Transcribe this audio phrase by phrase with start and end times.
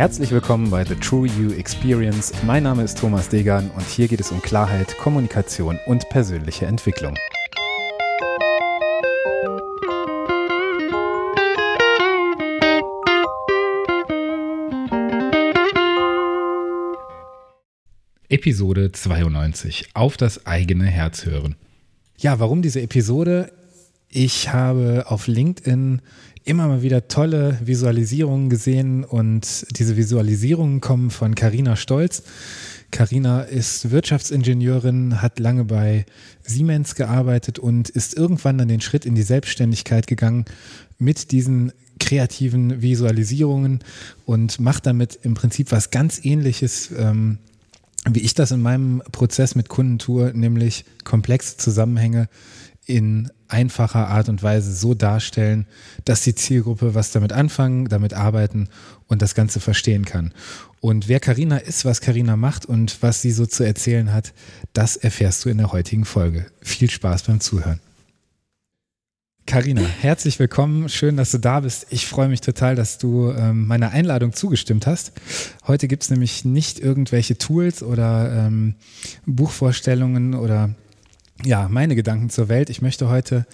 [0.00, 2.32] Herzlich willkommen bei The True You Experience.
[2.46, 7.14] Mein Name ist Thomas Degan und hier geht es um Klarheit, Kommunikation und persönliche Entwicklung.
[18.30, 19.90] Episode 92.
[19.92, 21.56] Auf das eigene Herz hören.
[22.16, 23.52] Ja, warum diese Episode?
[24.12, 26.02] Ich habe auf LinkedIn
[26.42, 32.24] immer mal wieder tolle Visualisierungen gesehen und diese Visualisierungen kommen von Karina Stolz.
[32.90, 36.06] Karina ist Wirtschaftsingenieurin, hat lange bei
[36.42, 40.44] Siemens gearbeitet und ist irgendwann dann den Schritt in die Selbstständigkeit gegangen
[40.98, 41.70] mit diesen
[42.00, 43.78] kreativen Visualisierungen
[44.26, 47.38] und macht damit im Prinzip was ganz ähnliches, ähm,
[48.10, 52.28] wie ich das in meinem Prozess mit Kunden tue, nämlich komplexe Zusammenhänge
[52.86, 55.66] in einfacher Art und Weise so darstellen,
[56.04, 58.68] dass die Zielgruppe was damit anfangen, damit arbeiten
[59.06, 60.32] und das Ganze verstehen kann.
[60.80, 64.32] Und wer Karina ist, was Karina macht und was sie so zu erzählen hat,
[64.72, 66.46] das erfährst du in der heutigen Folge.
[66.62, 67.80] Viel Spaß beim Zuhören.
[69.46, 70.88] Karina, herzlich willkommen.
[70.88, 71.88] Schön, dass du da bist.
[71.90, 75.12] Ich freue mich total, dass du ähm, meiner Einladung zugestimmt hast.
[75.66, 78.76] Heute gibt es nämlich nicht irgendwelche Tools oder ähm,
[79.26, 80.70] Buchvorstellungen oder
[81.44, 82.70] ja, meine Gedanken zur Welt.
[82.70, 83.46] Ich möchte heute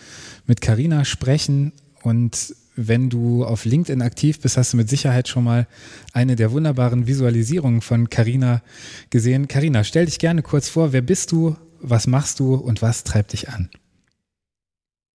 [0.47, 5.45] mit Karina sprechen und wenn du auf LinkedIn aktiv bist, hast du mit Sicherheit schon
[5.45, 5.67] mal
[6.13, 8.63] eine der wunderbaren Visualisierungen von Karina
[9.11, 9.49] gesehen.
[9.49, 10.93] Karina, stell dich gerne kurz vor.
[10.93, 11.57] Wer bist du?
[11.81, 13.71] Was machst du und was treibt dich an?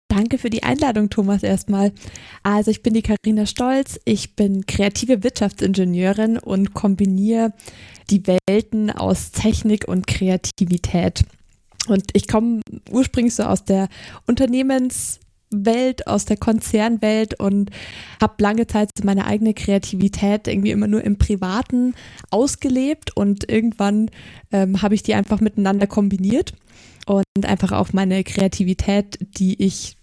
[0.08, 1.92] Danke für die Einladung, Thomas, erstmal.
[2.42, 7.52] Also ich bin die Karina Stolz, ich bin kreative Wirtschaftsingenieurin und kombiniere
[8.10, 11.24] die Welten aus Technik und Kreativität.
[11.88, 13.88] Und ich komme ursprünglich so aus der
[14.26, 17.70] Unternehmenswelt, aus der Konzernwelt und
[18.20, 21.94] habe lange Zeit meine eigene Kreativität irgendwie immer nur im Privaten
[22.30, 24.10] ausgelebt und irgendwann
[24.52, 26.54] ähm, habe ich die einfach miteinander kombiniert
[27.06, 29.96] und einfach auch meine Kreativität, die ich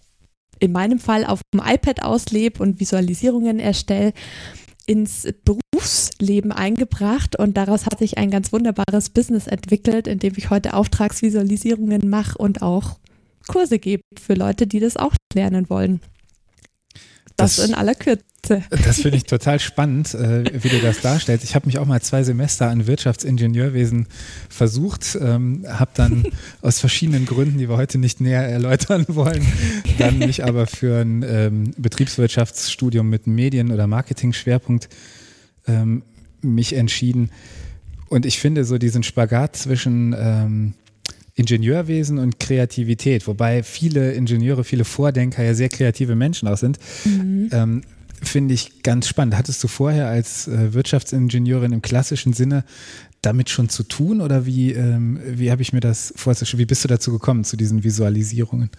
[0.60, 4.12] in meinem Fall auf dem iPad auslebe und Visualisierungen erstelle,
[4.88, 10.48] ins Berufsleben eingebracht und daraus hat sich ein ganz wunderbares Business entwickelt, in dem ich
[10.48, 12.98] heute Auftragsvisualisierungen mache und auch
[13.46, 16.00] Kurse gebe für Leute, die das auch lernen wollen.
[17.38, 18.62] Das, das in aller Kürze.
[18.68, 21.44] Das finde ich total spannend, äh, wie du das darstellst.
[21.44, 24.06] Ich habe mich auch mal zwei Semester an Wirtschaftsingenieurwesen
[24.48, 26.24] versucht, ähm, habe dann
[26.62, 29.46] aus verschiedenen Gründen, die wir heute nicht näher erläutern wollen,
[29.98, 34.88] dann mich aber für ein ähm, Betriebswirtschaftsstudium mit Medien- oder Marketing-Schwerpunkt
[35.68, 36.02] ähm,
[36.42, 37.30] mich entschieden.
[38.08, 40.74] Und ich finde so diesen Spagat zwischen ähm,
[41.38, 47.48] Ingenieurwesen und Kreativität, wobei viele Ingenieure, viele Vordenker ja sehr kreative Menschen auch sind, mhm.
[47.52, 47.82] ähm,
[48.20, 49.36] finde ich ganz spannend.
[49.36, 52.64] Hattest du vorher als äh, Wirtschaftsingenieurin im klassischen Sinne
[53.22, 56.60] damit schon zu tun oder wie, ähm, wie habe ich mir das vorzustellen?
[56.60, 58.70] Wie bist du dazu gekommen, zu diesen Visualisierungen?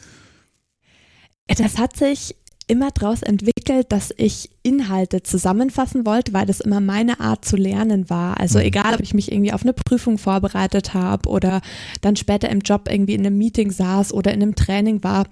[1.48, 2.36] Das hat sich
[2.70, 8.10] immer daraus entwickelt, dass ich Inhalte zusammenfassen wollte, weil das immer meine Art zu lernen
[8.10, 8.40] war.
[8.40, 8.66] Also mhm.
[8.66, 11.62] egal, ob ich mich irgendwie auf eine Prüfung vorbereitet habe oder
[12.02, 15.26] dann später im Job irgendwie in einem Meeting saß oder in einem Training war,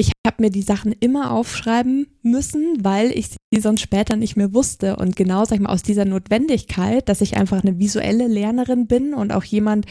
[0.00, 4.54] ich habe mir die Sachen immer aufschreiben müssen, weil ich sie sonst später nicht mehr
[4.54, 4.94] wusste.
[4.94, 9.12] Und genau, sag ich mal, aus dieser Notwendigkeit, dass ich einfach eine visuelle Lernerin bin
[9.12, 9.86] und auch jemand,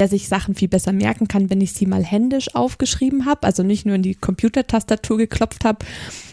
[0.00, 3.62] der sich Sachen viel besser merken kann, wenn ich sie mal händisch aufgeschrieben habe, also
[3.62, 5.86] nicht nur in die Computertastatur geklopft habe,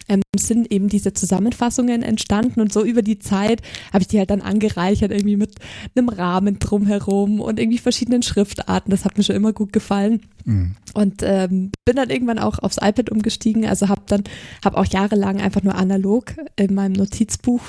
[0.09, 3.61] ähm, sind eben diese Zusammenfassungen entstanden und so über die Zeit
[3.93, 5.55] habe ich die halt dann angereichert, irgendwie mit
[5.95, 8.91] einem Rahmen drumherum und irgendwie verschiedenen Schriftarten.
[8.91, 10.21] Das hat mir schon immer gut gefallen.
[10.45, 10.75] Mhm.
[10.93, 14.23] Und ähm, bin dann irgendwann auch aufs iPad umgestiegen, also habe dann,
[14.63, 17.61] habe auch jahrelang einfach nur analog in meinem Notizbuch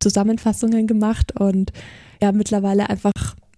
[0.00, 1.72] Zusammenfassungen gemacht und
[2.22, 3.12] ja, mittlerweile einfach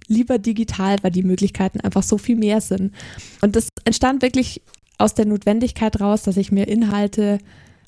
[0.09, 2.95] lieber digital, weil die Möglichkeiten einfach so viel mehr sind.
[3.41, 4.63] Und das entstand wirklich
[4.99, 7.39] aus der Notwendigkeit raus, dass ich mir Inhalte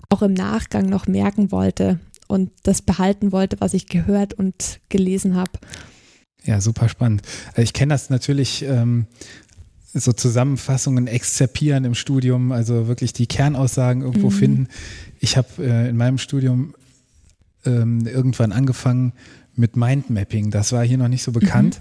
[0.08, 5.34] auch im Nachgang noch merken wollte und das behalten wollte, was ich gehört und gelesen
[5.34, 5.52] habe.
[6.44, 7.22] Ja, super spannend.
[7.50, 8.62] Also ich kenne das natürlich.
[8.62, 9.06] Ähm
[9.94, 14.34] so Zusammenfassungen exzerpieren im Studium, also wirklich die Kernaussagen irgendwo mhm.
[14.34, 14.68] finden.
[15.18, 16.74] Ich habe äh, in meinem Studium
[17.64, 19.12] ähm, irgendwann angefangen
[19.58, 20.50] mit Mindmapping.
[20.50, 21.80] Das war hier noch nicht so bekannt,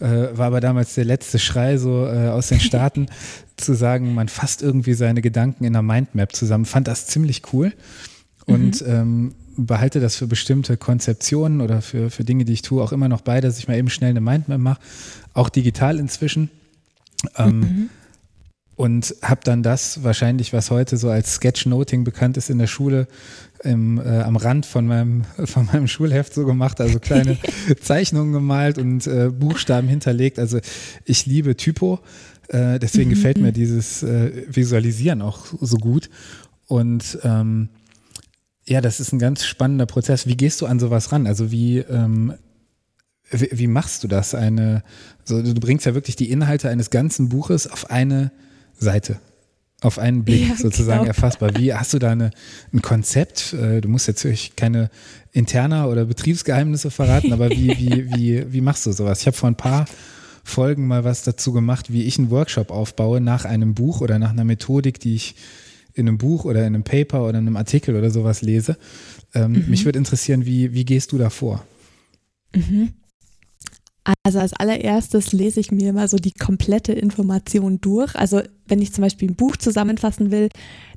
[0.00, 0.06] mhm.
[0.06, 3.06] äh, war aber damals der letzte Schrei so äh, aus den Staaten,
[3.56, 6.66] zu sagen, man fasst irgendwie seine Gedanken in einer Mindmap zusammen.
[6.66, 7.72] Fand das ziemlich cool
[8.44, 8.92] und mhm.
[8.92, 13.08] ähm, behalte das für bestimmte Konzeptionen oder für, für Dinge, die ich tue, auch immer
[13.08, 14.80] noch bei, dass ich mal eben schnell eine Mindmap mache,
[15.32, 16.50] auch digital inzwischen.
[17.36, 17.90] Ähm, mhm.
[18.76, 23.08] Und habe dann das wahrscheinlich, was heute so als Sketchnoting bekannt ist in der Schule,
[23.64, 27.38] im, äh, am Rand von meinem, von meinem Schulheft so gemacht, also kleine
[27.80, 30.38] Zeichnungen gemalt und äh, Buchstaben hinterlegt.
[30.38, 30.60] Also
[31.06, 32.00] ich liebe Typo,
[32.48, 33.14] äh, deswegen mhm.
[33.14, 36.10] gefällt mir dieses äh, Visualisieren auch so gut.
[36.66, 37.70] Und ähm,
[38.66, 40.26] ja, das ist ein ganz spannender Prozess.
[40.26, 41.26] Wie gehst du an sowas ran?
[41.26, 42.34] Also wie, ähm,
[43.30, 44.34] wie, wie, machst du das?
[44.34, 44.82] Eine,
[45.24, 48.32] so, du bringst ja wirklich die Inhalte eines ganzen Buches auf eine
[48.78, 49.20] Seite,
[49.80, 51.08] auf einen Blick ja, sozusagen genau.
[51.08, 51.56] erfassbar.
[51.56, 52.30] Wie hast du da eine,
[52.72, 53.52] ein Konzept?
[53.52, 54.90] Äh, du musst jetzt natürlich keine
[55.32, 59.20] interner oder Betriebsgeheimnisse verraten, aber wie, wie, wie, wie machst du sowas?
[59.20, 59.86] Ich habe vor ein paar
[60.44, 64.30] Folgen mal was dazu gemacht, wie ich einen Workshop aufbaue nach einem Buch oder nach
[64.30, 65.34] einer Methodik, die ich
[65.92, 68.76] in einem Buch oder in einem Paper oder in einem Artikel oder sowas lese.
[69.34, 69.64] Ähm, mhm.
[69.68, 71.66] Mich würde interessieren, wie, wie gehst du da vor?
[72.54, 72.92] Mhm.
[74.22, 78.14] Also als allererstes lese ich mir immer so die komplette Information durch.
[78.14, 80.48] Also wenn ich zum Beispiel ein Buch zusammenfassen will,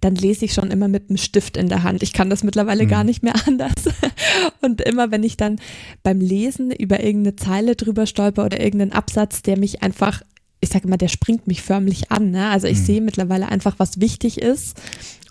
[0.02, 2.04] dann lese ich schon immer mit einem Stift in der Hand.
[2.04, 2.90] Ich kann das mittlerweile mhm.
[2.90, 3.74] gar nicht mehr anders.
[4.62, 5.60] Und immer wenn ich dann
[6.04, 10.22] beim Lesen über irgendeine Zeile drüber stolper oder irgendeinen Absatz, der mich einfach
[10.62, 12.32] ich sage immer, der springt mich förmlich an.
[12.32, 12.50] Ne?
[12.50, 12.84] Also ich mhm.
[12.84, 14.78] sehe mittlerweile einfach, was wichtig ist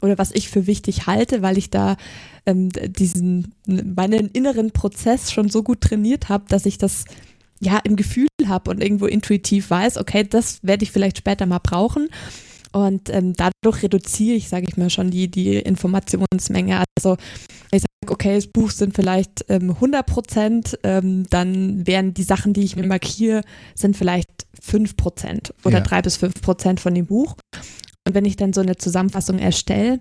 [0.01, 1.97] oder was ich für wichtig halte, weil ich da
[2.47, 7.05] ähm, diesen meinen inneren Prozess schon so gut trainiert habe, dass ich das
[7.61, 11.59] ja im Gefühl habe und irgendwo intuitiv weiß, okay, das werde ich vielleicht später mal
[11.59, 12.09] brauchen.
[12.73, 16.85] Und ähm, dadurch reduziere ich, sage ich mal, schon die, die Informationsmenge.
[16.97, 17.17] Also
[17.73, 22.53] ich sage, okay, das Buch sind vielleicht ähm, 100 Prozent, ähm, dann wären die Sachen,
[22.53, 23.43] die ich mir markiere,
[23.75, 25.85] sind vielleicht 5 Prozent oder ja.
[25.85, 27.37] 3 bis 5 Prozent von dem Buch.
[28.07, 30.01] Und wenn ich dann so eine Zusammenfassung erstelle,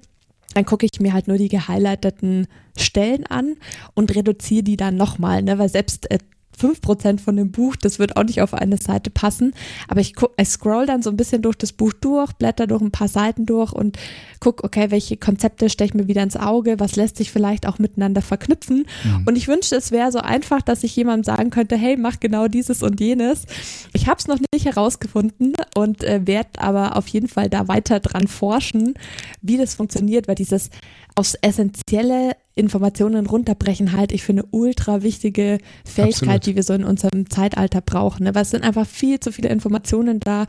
[0.54, 3.56] dann gucke ich mir halt nur die gehighlighteten Stellen an
[3.94, 5.59] und reduziere die dann nochmal, ne?
[5.59, 6.19] weil selbst äh,
[6.59, 9.54] 5% von dem Buch, das wird auch nicht auf eine Seite passen.
[9.88, 12.81] Aber ich, guck, ich scroll dann so ein bisschen durch das Buch durch, blätter durch
[12.81, 13.98] ein paar Seiten durch und
[14.39, 17.80] gucke, okay, welche Konzepte steche ich mir wieder ins Auge, was lässt sich vielleicht auch
[17.80, 18.86] miteinander verknüpfen.
[19.04, 19.24] Mhm.
[19.25, 22.48] Und ich wünschte, es wäre so einfach, dass ich jemandem sagen könnte, hey, mach genau
[22.48, 23.45] dieses und jenes.
[23.94, 28.00] Ich habe es noch nicht herausgefunden und äh, werde aber auf jeden Fall da weiter
[28.00, 28.95] dran forschen,
[29.42, 30.69] wie das funktioniert, weil dieses
[31.17, 36.45] aufs essentielle Informationen runterbrechen halt, ich finde, ultra wichtige Fähigkeit, Absolut.
[36.45, 38.23] die wir so in unserem Zeitalter brauchen.
[38.23, 38.35] Ne?
[38.35, 40.45] Weil es sind einfach viel zu viele Informationen da,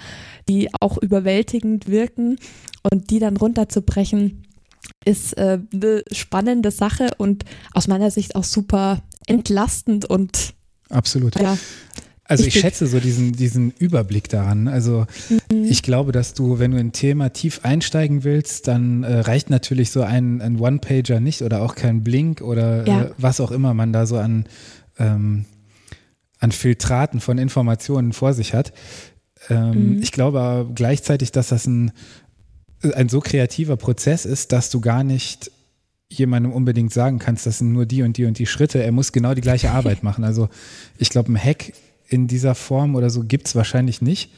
[0.49, 2.39] die auch überwältigend wirken
[2.91, 4.47] und die dann runterzubrechen,
[5.05, 10.55] ist äh, eine spannende Sache und aus meiner Sicht auch super entlastend und
[10.91, 11.39] Absolut.
[11.39, 11.59] Ja.
[12.29, 14.69] Also ich, ich schätze so diesen, diesen Überblick daran.
[14.69, 15.65] Also mhm.
[15.65, 19.49] ich glaube, dass du, wenn du in ein Thema tief einsteigen willst, dann äh, reicht
[19.49, 23.03] natürlich so ein, ein One-Pager nicht oder auch kein Blink oder ja.
[23.03, 24.45] äh, was auch immer man da so an,
[24.99, 25.47] ähm,
[26.39, 28.75] an Filtraten von Informationen vor sich hat.
[29.49, 30.03] Ähm, mhm.
[30.03, 31.93] Ich glaube aber gleichzeitig, dass das ein,
[32.93, 35.51] ein so kreativer Prozess ist, dass du gar nicht
[36.11, 38.83] jemandem unbedingt sagen kannst, das sind nur die und die und die Schritte.
[38.83, 40.25] Er muss genau die gleiche Arbeit machen.
[40.25, 40.51] Also
[40.99, 41.73] ich glaube, ein Hack
[42.09, 44.33] in dieser Form oder so gibt es wahrscheinlich nicht.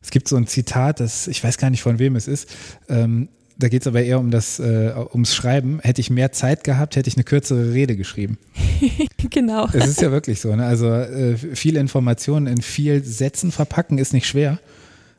[0.00, 2.48] Es gibt so ein Zitat, das ich weiß gar nicht von wem es ist.
[2.88, 3.28] Ähm,
[3.58, 5.80] da geht es aber eher um das, äh, ums Schreiben.
[5.82, 8.38] Hätte ich mehr Zeit gehabt, hätte ich eine kürzere Rede geschrieben.
[9.30, 9.66] genau.
[9.72, 10.54] Es ist ja wirklich so.
[10.54, 10.66] Ne?
[10.66, 14.58] Also äh, viele Informationen in viel Sätzen verpacken ist nicht schwer,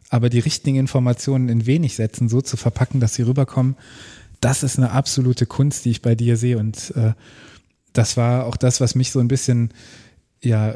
[0.10, 3.76] aber die richtigen Informationen in wenig Sätzen so zu verpacken, dass sie rüberkommen,
[4.40, 6.60] das ist eine absolute Kunst, die ich bei dir sehe.
[6.60, 7.14] Und äh,
[7.94, 9.72] das war auch das, was mich so ein bisschen
[10.44, 10.76] ja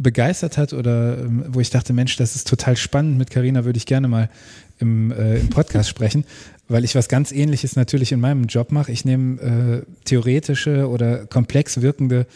[0.00, 3.18] begeistert hat oder ähm, wo ich dachte, Mensch, das ist total spannend.
[3.18, 4.30] Mit Carina würde ich gerne mal
[4.78, 6.24] im, äh, im Podcast sprechen,
[6.68, 8.90] weil ich was ganz Ähnliches natürlich in meinem Job mache.
[8.90, 12.26] Ich nehme äh, theoretische oder komplex wirkende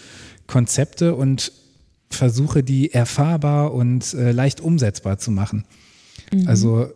[0.47, 1.52] Konzepte und
[2.11, 5.64] versuche die erfahrbar und äh, leicht umsetzbar zu machen.
[6.33, 6.47] Mhm.
[6.47, 6.88] Also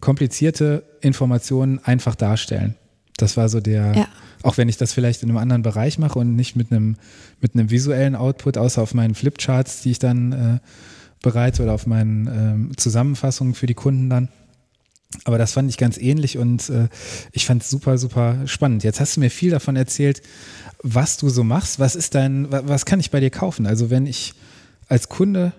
[0.00, 2.76] komplizierte Informationen einfach darstellen.
[3.16, 4.08] Das war so der, ja.
[4.42, 6.96] auch wenn ich das vielleicht in einem anderen Bereich mache und nicht mit einem,
[7.42, 10.58] mit einem visuellen Output, außer auf meinen Flipcharts, die ich dann äh,
[11.20, 14.28] bereite oder auf meinen äh, Zusammenfassungen für die Kunden dann.
[15.24, 16.88] Aber das fand ich ganz ähnlich und äh,
[17.32, 18.82] ich fand es super, super spannend.
[18.82, 20.22] Jetzt hast du mir viel davon erzählt,
[20.82, 21.78] was du so machst.
[21.78, 23.66] Was ist dein, was kann ich bei dir kaufen?
[23.66, 24.32] Also wenn ich
[24.88, 25.52] als Kunde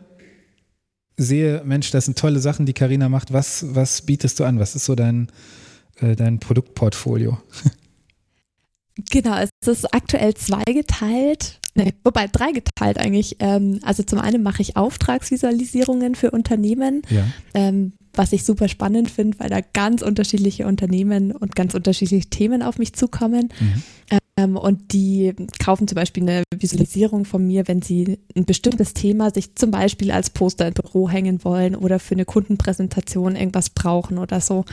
[1.18, 4.60] sehe, Mensch, das sind tolle Sachen, die Karina macht, was, was bietest du an?
[4.60, 5.28] Was ist so dein,
[5.98, 7.38] äh, dein Produktportfolio?
[9.10, 13.38] Genau, es ist aktuell zweigeteilt, nee, wobei dreigeteilt eigentlich.
[13.40, 17.26] Ähm, also zum einen mache ich Auftragsvisualisierungen für Unternehmen, ja.
[17.56, 22.62] ähm, was ich super spannend finde, weil da ganz unterschiedliche Unternehmen und ganz unterschiedliche Themen
[22.62, 23.50] auf mich zukommen.
[23.60, 23.84] Mhm.
[24.38, 29.32] Ähm, und die kaufen zum Beispiel eine Visualisierung von mir, wenn sie ein bestimmtes Thema
[29.32, 34.18] sich zum Beispiel als Poster im Büro hängen wollen oder für eine Kundenpräsentation irgendwas brauchen
[34.18, 34.66] oder so.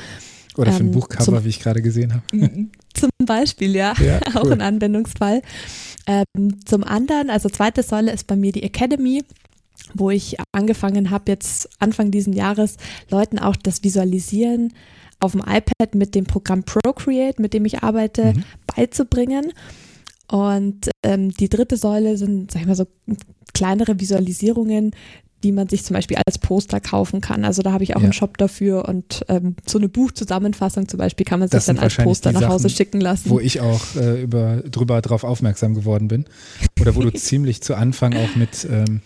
[0.60, 2.24] Oder für ein ähm, Buchcover, zum, wie ich gerade gesehen habe.
[2.94, 4.40] Zum Beispiel, ja, ja cool.
[4.40, 5.42] auch ein Anwendungsfall.
[6.06, 9.22] Ähm, zum anderen, also zweite Säule ist bei mir die Academy
[9.94, 12.76] wo ich angefangen habe, jetzt Anfang diesen Jahres
[13.10, 14.72] Leuten auch das Visualisieren
[15.20, 18.44] auf dem iPad mit dem Programm Procreate, mit dem ich arbeite, mhm.
[18.66, 19.52] beizubringen.
[20.30, 22.86] Und ähm, die dritte Säule sind, sag ich mal, so
[23.52, 24.92] kleinere Visualisierungen,
[25.42, 27.44] die man sich zum Beispiel als Poster kaufen kann.
[27.44, 28.04] Also da habe ich auch ja.
[28.04, 31.96] einen Shop dafür und ähm, so eine Buchzusammenfassung zum Beispiel kann man sich dann als
[31.96, 33.30] Poster nach Hause Sachen, schicken lassen.
[33.30, 36.26] Wo ich auch äh, über, drüber drauf aufmerksam geworden bin.
[36.80, 39.00] Oder wo du ziemlich zu Anfang auch mit ähm,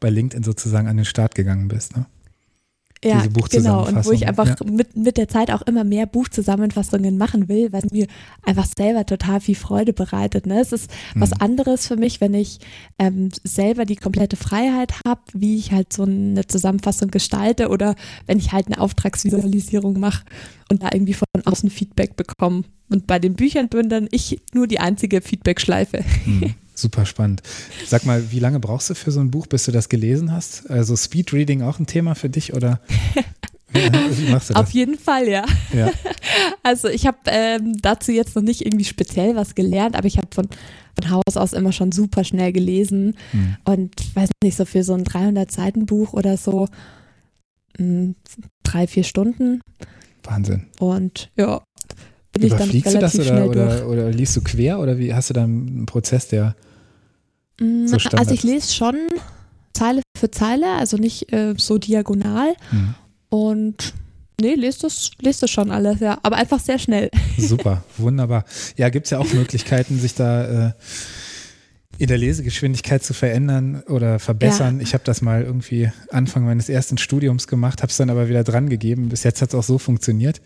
[0.00, 1.96] bei LinkedIn sozusagen an den Start gegangen bist.
[1.96, 2.06] Ne?
[3.04, 3.86] Ja, diese Buchzusammenfassung.
[3.88, 4.70] Genau, und wo ich einfach ja.
[4.70, 8.06] mit, mit der Zeit auch immer mehr Buchzusammenfassungen machen will, weil es mir
[8.42, 10.46] einfach selber total viel Freude bereitet.
[10.46, 10.60] Ne?
[10.60, 11.20] Es ist mhm.
[11.20, 12.58] was anderes für mich, wenn ich
[12.98, 17.94] ähm, selber die komplette Freiheit habe, wie ich halt so eine Zusammenfassung gestalte oder
[18.26, 20.24] wenn ich halt eine Auftragsvisualisierung mache
[20.70, 22.64] und da irgendwie von außen Feedback bekomme.
[22.88, 26.04] Und bei den Büchern bin dann ich nur die einzige Feedback-Schleife.
[26.24, 26.54] Mhm.
[26.78, 27.42] Super spannend.
[27.86, 30.70] Sag mal, wie lange brauchst du für so ein Buch, bis du das gelesen hast?
[30.70, 32.80] Also Speedreading auch ein Thema für dich oder
[33.72, 34.62] wie machst du das?
[34.62, 35.44] Auf jeden Fall, ja.
[35.74, 35.90] ja.
[36.62, 40.28] Also ich habe ähm, dazu jetzt noch nicht irgendwie speziell was gelernt, aber ich habe
[40.34, 40.48] von,
[41.00, 43.56] von Haus aus immer schon super schnell gelesen hm.
[43.64, 46.66] und weiß nicht, so für so ein 300 Seiten Buch oder so
[47.78, 48.14] mh, hm,
[48.64, 49.60] drei, vier Stunden.
[50.24, 50.66] Wahnsinn.
[50.78, 51.62] Und ja,
[52.38, 55.14] bin Überfliegst ich dann relativ du das oder, oder, oder, liest du quer oder wie
[55.14, 56.54] hast du da einen Prozess, der
[57.60, 58.96] mm, so Also ich lese schon
[59.76, 62.54] Zeile für Zeile, also nicht äh, so diagonal.
[62.72, 62.94] Mhm.
[63.28, 63.94] Und
[64.40, 66.18] nee, lest das, lest das schon alles, ja.
[66.22, 67.10] Aber einfach sehr schnell.
[67.38, 68.44] Super, wunderbar.
[68.76, 70.72] Ja, gibt es ja auch Möglichkeiten, sich da äh,
[71.98, 74.76] in der Lesegeschwindigkeit zu verändern oder verbessern.
[74.76, 74.82] Ja.
[74.82, 78.44] Ich habe das mal irgendwie Anfang meines ersten Studiums gemacht, habe es dann aber wieder
[78.44, 79.08] dran gegeben.
[79.08, 80.40] Bis jetzt hat es auch so funktioniert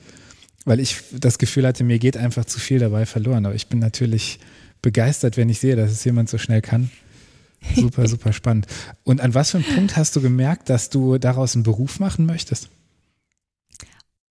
[0.70, 3.44] weil ich das Gefühl hatte, mir geht einfach zu viel dabei verloren.
[3.44, 4.38] Aber ich bin natürlich
[4.82, 6.92] begeistert, wenn ich sehe, dass es jemand so schnell kann.
[7.74, 8.68] Super, super spannend.
[9.02, 12.24] Und an was für einem Punkt hast du gemerkt, dass du daraus einen Beruf machen
[12.24, 12.70] möchtest?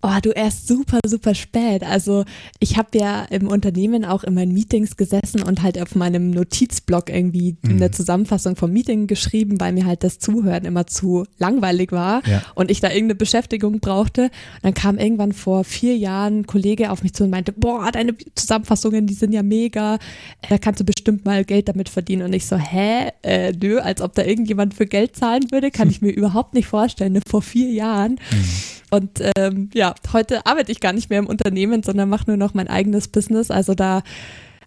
[0.01, 1.84] Oh, du erst super, super spät.
[1.84, 2.24] Also
[2.60, 7.10] ich habe ja im Unternehmen auch in meinen Meetings gesessen und halt auf meinem Notizblock
[7.10, 7.72] irgendwie mhm.
[7.72, 12.41] eine Zusammenfassung vom Meeting geschrieben, weil mir halt das Zuhören immer zu langweilig war ja.
[12.56, 14.24] und ich da irgendeine Beschäftigung brauchte.
[14.24, 14.32] Und
[14.63, 18.15] dann kam irgendwann vor vier Jahren ein Kollege auf mich zu und meinte, boah, deine
[18.36, 20.00] Zusammenfassungen, die sind ja mega,
[20.48, 22.22] da kannst du bestimmt mal Geld damit verdienen.
[22.22, 25.89] Und ich so, hä, äh, nö, als ob da irgendjemand für Geld zahlen würde, kann
[25.89, 27.12] ich mir überhaupt nicht vorstellen.
[27.12, 27.22] Ne?
[27.27, 28.13] Vor vier Jahren.
[28.32, 28.78] Mhm.
[28.89, 32.53] Und ähm, ja, heute arbeite ich gar nicht mehr im Unternehmen, sondern mache nur noch
[32.53, 33.51] mein eigenes Business.
[33.51, 34.01] Also da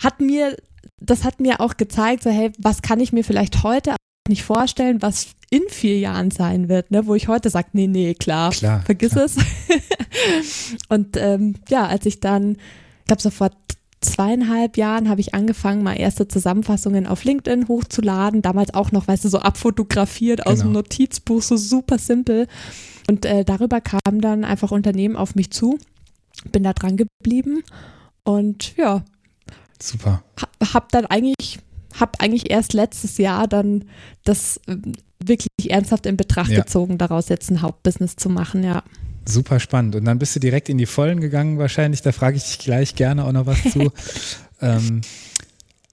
[0.03, 0.57] hat mir,
[1.01, 3.97] das hat mir auch gezeigt, so hey, was kann ich mir vielleicht heute
[4.29, 7.07] nicht vorstellen, was in vier Jahren sein wird, ne?
[7.07, 9.25] wo ich heute sage, nee, nee, klar, klar vergiss klar.
[9.25, 9.37] es.
[10.89, 13.51] und ähm, ja, als ich dann, ich glaube so vor
[14.01, 18.43] zweieinhalb Jahren habe ich angefangen, mal erste Zusammenfassungen auf LinkedIn hochzuladen.
[18.43, 20.51] Damals auch noch, weißt du, so abfotografiert genau.
[20.51, 20.81] aus dem genau.
[20.81, 22.49] Notizbuch, so super simpel.
[23.09, 25.79] Und äh, darüber kamen dann einfach Unternehmen auf mich zu,
[26.51, 27.63] bin da dran geblieben
[28.25, 29.05] und ja.
[29.81, 30.23] Super.
[30.73, 31.59] Hab dann eigentlich,
[31.99, 33.85] hab eigentlich erst letztes Jahr dann
[34.25, 34.77] das äh,
[35.25, 36.61] wirklich ernsthaft in Betracht ja.
[36.61, 38.83] gezogen, daraus jetzt ein Hauptbusiness zu machen, ja.
[39.25, 39.95] Super spannend.
[39.95, 42.03] Und dann bist du direkt in die Vollen gegangen, wahrscheinlich.
[42.03, 43.93] Da frage ich dich gleich gerne auch noch was zu.
[44.61, 45.01] ähm,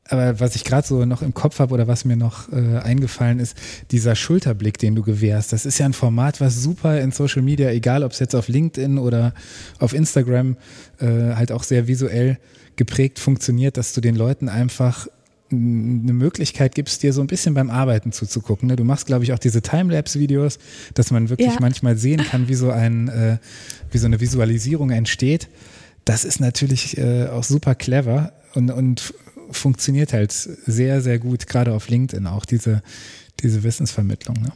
[0.09, 3.39] aber was ich gerade so noch im Kopf habe oder was mir noch äh, eingefallen
[3.39, 3.55] ist,
[3.91, 7.69] dieser Schulterblick, den du gewährst, das ist ja ein Format, was super in Social Media,
[7.69, 9.33] egal ob es jetzt auf LinkedIn oder
[9.77, 10.57] auf Instagram,
[10.99, 12.39] äh, halt auch sehr visuell
[12.75, 15.07] geprägt funktioniert, dass du den Leuten einfach
[15.51, 18.67] eine Möglichkeit gibst, dir so ein bisschen beim Arbeiten zuzugucken.
[18.67, 18.75] Ne?
[18.75, 20.59] Du machst, glaube ich, auch diese Timelapse-Videos,
[20.93, 21.57] dass man wirklich ja.
[21.59, 23.37] manchmal sehen kann, wie so ein, äh,
[23.91, 25.49] wie so eine Visualisierung entsteht.
[26.05, 29.13] Das ist natürlich äh, auch super clever und, und
[29.51, 32.82] funktioniert halt sehr, sehr gut, gerade auf LinkedIn auch, diese,
[33.41, 34.41] diese Wissensvermittlung.
[34.41, 34.51] Ne?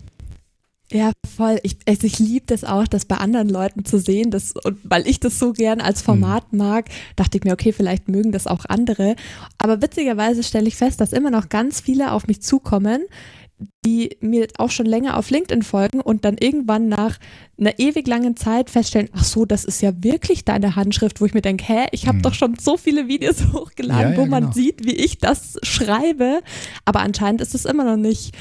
[0.94, 1.60] Ja, voll.
[1.64, 4.30] Ich, also ich liebe das auch, das bei anderen Leuten zu sehen.
[4.30, 6.60] Das, und weil ich das so gern als Format mhm.
[6.60, 9.16] mag, dachte ich mir, okay, vielleicht mögen das auch andere.
[9.58, 13.06] Aber witzigerweise stelle ich fest, dass immer noch ganz viele auf mich zukommen,
[13.86, 17.18] die mir auch schon länger auf LinkedIn folgen und dann irgendwann nach
[17.60, 21.34] einer ewig langen Zeit feststellen, ach so, das ist ja wirklich deine Handschrift, wo ich
[21.34, 22.22] mir denke, hä, ich habe hm.
[22.24, 24.54] doch schon so viele Videos hochgeladen, ja, ja, wo man genau.
[24.54, 26.42] sieht, wie ich das schreibe,
[26.86, 28.36] aber anscheinend ist es immer noch nicht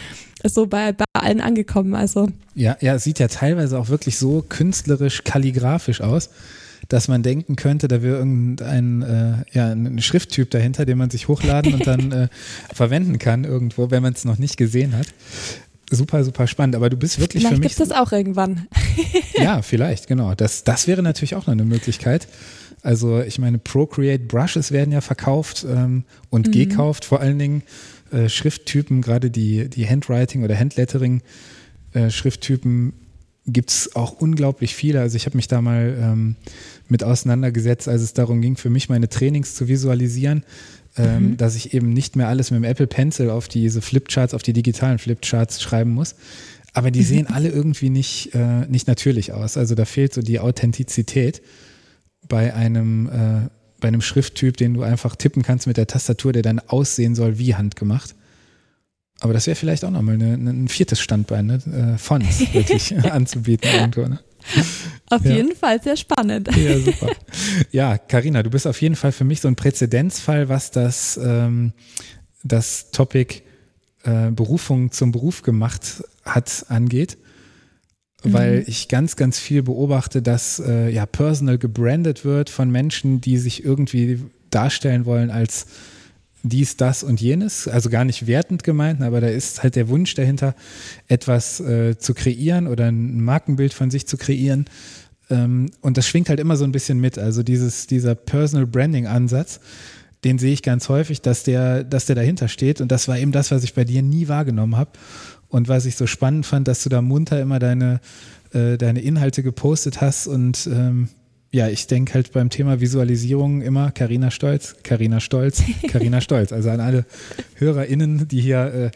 [0.45, 2.29] so bei, bei allen angekommen, also.
[2.55, 6.31] Ja, ja, es sieht ja teilweise auch wirklich so künstlerisch, kalligrafisch aus.
[6.89, 11.29] Dass man denken könnte, da wäre irgendein äh, ja, ein Schrifttyp dahinter, den man sich
[11.29, 12.29] hochladen und dann äh,
[12.73, 15.07] verwenden kann irgendwo, wenn man es noch nicht gesehen hat.
[15.91, 16.75] Super, super spannend.
[16.75, 17.75] Aber du bist wirklich vielleicht für mich.
[17.75, 18.67] Vielleicht gibt es auch irgendwann.
[19.35, 20.35] ja, vielleicht, genau.
[20.35, 22.29] Das, das wäre natürlich auch noch eine Möglichkeit.
[22.83, 26.53] Also ich meine, Procreate Brushes werden ja verkauft ähm, und mhm.
[26.53, 27.63] gekauft, vor allen Dingen
[28.11, 31.23] äh, Schrifttypen, gerade die, die Handwriting oder Handlettering
[31.93, 32.95] äh, Schrifttypen
[33.47, 35.01] gibt es auch unglaublich viele.
[35.01, 36.37] Also ich habe mich da mal ähm,
[36.89, 40.45] mit auseinandergesetzt, als es darum ging, für mich meine Trainings zu visualisieren,
[40.97, 41.37] ähm, mhm.
[41.37, 44.53] dass ich eben nicht mehr alles mit dem Apple Pencil auf diese Flipcharts, auf die
[44.53, 46.15] digitalen Flipcharts schreiben muss.
[46.73, 47.05] Aber die mhm.
[47.05, 49.57] sehen alle irgendwie nicht, äh, nicht natürlich aus.
[49.57, 51.43] Also da fehlt so die Authentizität
[52.29, 53.49] bei einem, äh,
[53.81, 57.39] bei einem Schrifttyp, den du einfach tippen kannst mit der Tastatur, der dann aussehen soll
[57.39, 58.15] wie handgemacht.
[59.23, 61.95] Aber das wäre vielleicht auch nochmal eine, ein viertes Standbein, ne?
[61.95, 64.07] Äh, Fonts wirklich anzubieten irgendwo.
[64.07, 64.19] Ne?
[65.11, 65.37] Auf ja.
[65.37, 66.55] jeden Fall sehr spannend.
[66.57, 67.11] Ja, super.
[67.71, 71.73] Ja, Karina, du bist auf jeden Fall für mich so ein Präzedenzfall, was das, ähm,
[72.43, 73.43] das Topic
[74.03, 77.17] äh, Berufung zum Beruf gemacht hat, angeht
[78.25, 78.65] weil mhm.
[78.67, 83.65] ich ganz, ganz viel beobachte, dass äh, ja personal gebrandet wird von Menschen, die sich
[83.65, 85.67] irgendwie darstellen wollen als
[86.43, 87.69] dies, das und jenes.
[87.69, 90.55] Also gar nicht wertend gemeint, aber da ist halt der Wunsch dahinter,
[91.09, 94.67] etwas äh, zu kreieren oder ein Markenbild von sich zu kreieren.
[95.31, 97.19] Ähm, und das schwingt halt immer so ein bisschen mit.
[97.19, 99.61] Also dieses, dieser Personal Branding Ansatz,
[100.25, 102.81] den sehe ich ganz häufig, dass der, dass der dahinter steht.
[102.81, 104.91] Und das war eben das, was ich bei dir nie wahrgenommen habe.
[105.49, 108.01] Und was ich so spannend fand, dass du da munter immer deine,
[108.53, 110.27] äh, deine Inhalte gepostet hast.
[110.27, 111.09] Und ähm,
[111.53, 116.51] ja, ich denke halt beim Thema Visualisierung immer Karina Stolz, Karina Stolz, Karina Stolz.
[116.51, 117.05] Also an alle
[117.57, 118.91] HörerInnen, die hier äh,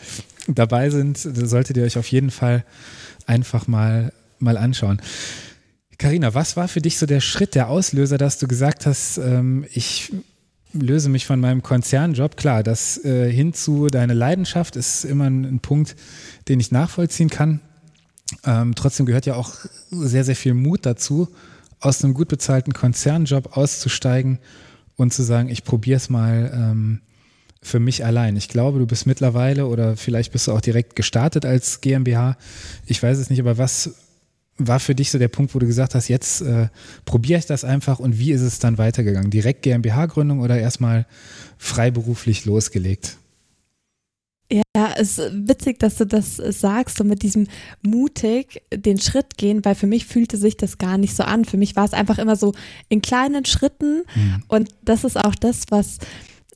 [0.48, 2.64] dabei sind, solltet ihr euch auf jeden Fall
[3.26, 5.02] einfach mal, mal anschauen.
[5.98, 9.66] Karina, was war für dich so der Schritt, der Auslöser, dass du gesagt hast, ähm,
[9.72, 10.12] ich
[10.72, 12.38] löse mich von meinem Konzernjob.
[12.38, 15.94] Klar, das äh, hin zu deine Leidenschaft ist immer ein, ein Punkt,
[16.48, 17.60] den ich nachvollziehen kann.
[18.44, 19.54] Ähm, trotzdem gehört ja auch
[19.90, 21.28] sehr, sehr viel Mut dazu,
[21.80, 24.38] aus einem gut bezahlten Konzernjob auszusteigen
[24.96, 27.00] und zu sagen, ich probiere es mal ähm,
[27.62, 28.36] für mich allein.
[28.36, 32.36] Ich glaube, du bist mittlerweile oder vielleicht bist du auch direkt gestartet als GmbH.
[32.86, 33.94] Ich weiß es nicht, aber was
[34.58, 36.68] war für dich so der Punkt, wo du gesagt hast, jetzt äh,
[37.04, 39.30] probiere ich das einfach und wie ist es dann weitergegangen?
[39.30, 41.06] Direkt GmbH-Gründung oder erstmal
[41.58, 43.18] freiberuflich losgelegt?
[44.98, 47.46] Es ist witzig, dass du das sagst, so mit diesem
[47.82, 51.44] mutig den Schritt gehen, weil für mich fühlte sich das gar nicht so an.
[51.44, 52.54] Für mich war es einfach immer so
[52.88, 54.42] in kleinen Schritten mhm.
[54.48, 55.98] und das ist auch das, was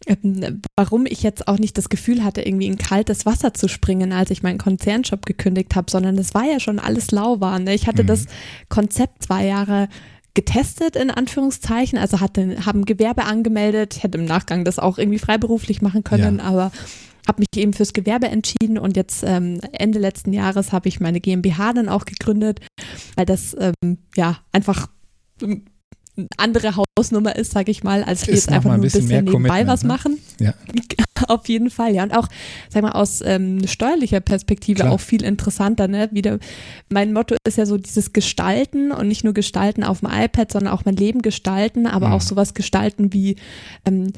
[0.07, 4.13] ähm, warum ich jetzt auch nicht das Gefühl hatte, irgendwie in kaltes Wasser zu springen,
[4.13, 7.65] als ich meinen Konzernjob gekündigt habe, sondern es war ja schon alles lauwarm.
[7.65, 7.75] Ne?
[7.75, 8.09] Ich hatte mhm.
[8.09, 8.27] das
[8.69, 9.89] Konzept zwei Jahre
[10.35, 15.83] getestet, in Anführungszeichen, also hatte, haben Gewerbe angemeldet, hätte im Nachgang das auch irgendwie freiberuflich
[15.83, 16.45] machen können, ja.
[16.45, 16.73] aber
[17.31, 21.21] habe mich eben fürs Gewerbe entschieden und jetzt ähm, Ende letzten Jahres habe ich meine
[21.21, 22.61] GmbH dann auch gegründet,
[23.15, 24.89] weil das ähm, ja einfach
[26.37, 29.83] andere Hausnummer ist, sage ich mal, als jetzt einfach nur ein bisschen, bisschen nebenbei was
[29.83, 29.89] ne?
[29.89, 30.19] machen.
[30.39, 30.55] Ja.
[31.29, 32.03] Auf jeden Fall, ja.
[32.03, 32.29] Und auch,
[32.69, 34.93] sag mal, aus ähm, steuerlicher Perspektive Klar.
[34.93, 35.87] auch viel interessanter.
[35.87, 36.09] Ne?
[36.13, 36.39] Wieder,
[36.89, 40.75] mein Motto ist ja so dieses Gestalten und nicht nur Gestalten auf dem iPad, sondern
[40.75, 42.13] auch mein Leben gestalten, aber mhm.
[42.15, 43.37] auch sowas gestalten wie
[43.87, 44.13] ähm,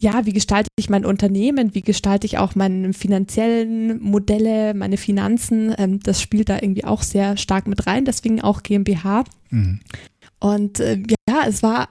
[0.00, 5.74] ja, wie gestalte ich mein Unternehmen, wie gestalte ich auch meine finanziellen Modelle, meine Finanzen,
[5.78, 9.24] ähm, das spielt da irgendwie auch sehr stark mit rein, deswegen auch GmbH.
[9.50, 9.80] Mhm.
[10.40, 11.88] Und äh, ja, es war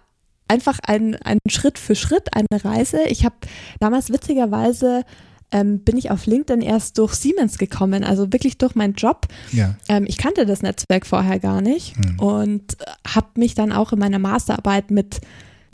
[0.47, 3.03] einfach ein, ein Schritt für Schritt eine Reise.
[3.07, 3.35] Ich habe
[3.79, 5.03] damals witzigerweise
[5.51, 9.27] ähm, bin ich auf LinkedIn erst durch Siemens gekommen, also wirklich durch meinen Job.
[9.51, 9.75] Ja.
[9.87, 12.19] Ähm, ich kannte das Netzwerk vorher gar nicht mhm.
[12.19, 15.21] und habe mich dann auch in meiner Masterarbeit mit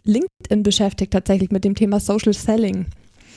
[0.09, 2.87] LinkedIn beschäftigt, tatsächlich mit dem Thema Social Selling.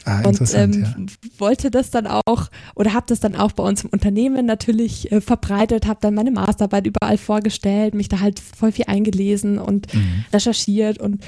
[0.04, 0.96] Ah, und ähm, ja.
[1.38, 5.20] wollte das dann auch oder habe das dann auch bei uns im Unternehmen natürlich äh,
[5.20, 10.24] verbreitet, habe dann meine Masterarbeit überall vorgestellt, mich da halt voll viel eingelesen und mhm.
[10.32, 11.22] recherchiert und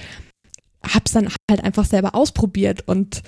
[0.82, 3.22] habe es dann halt einfach selber ausprobiert und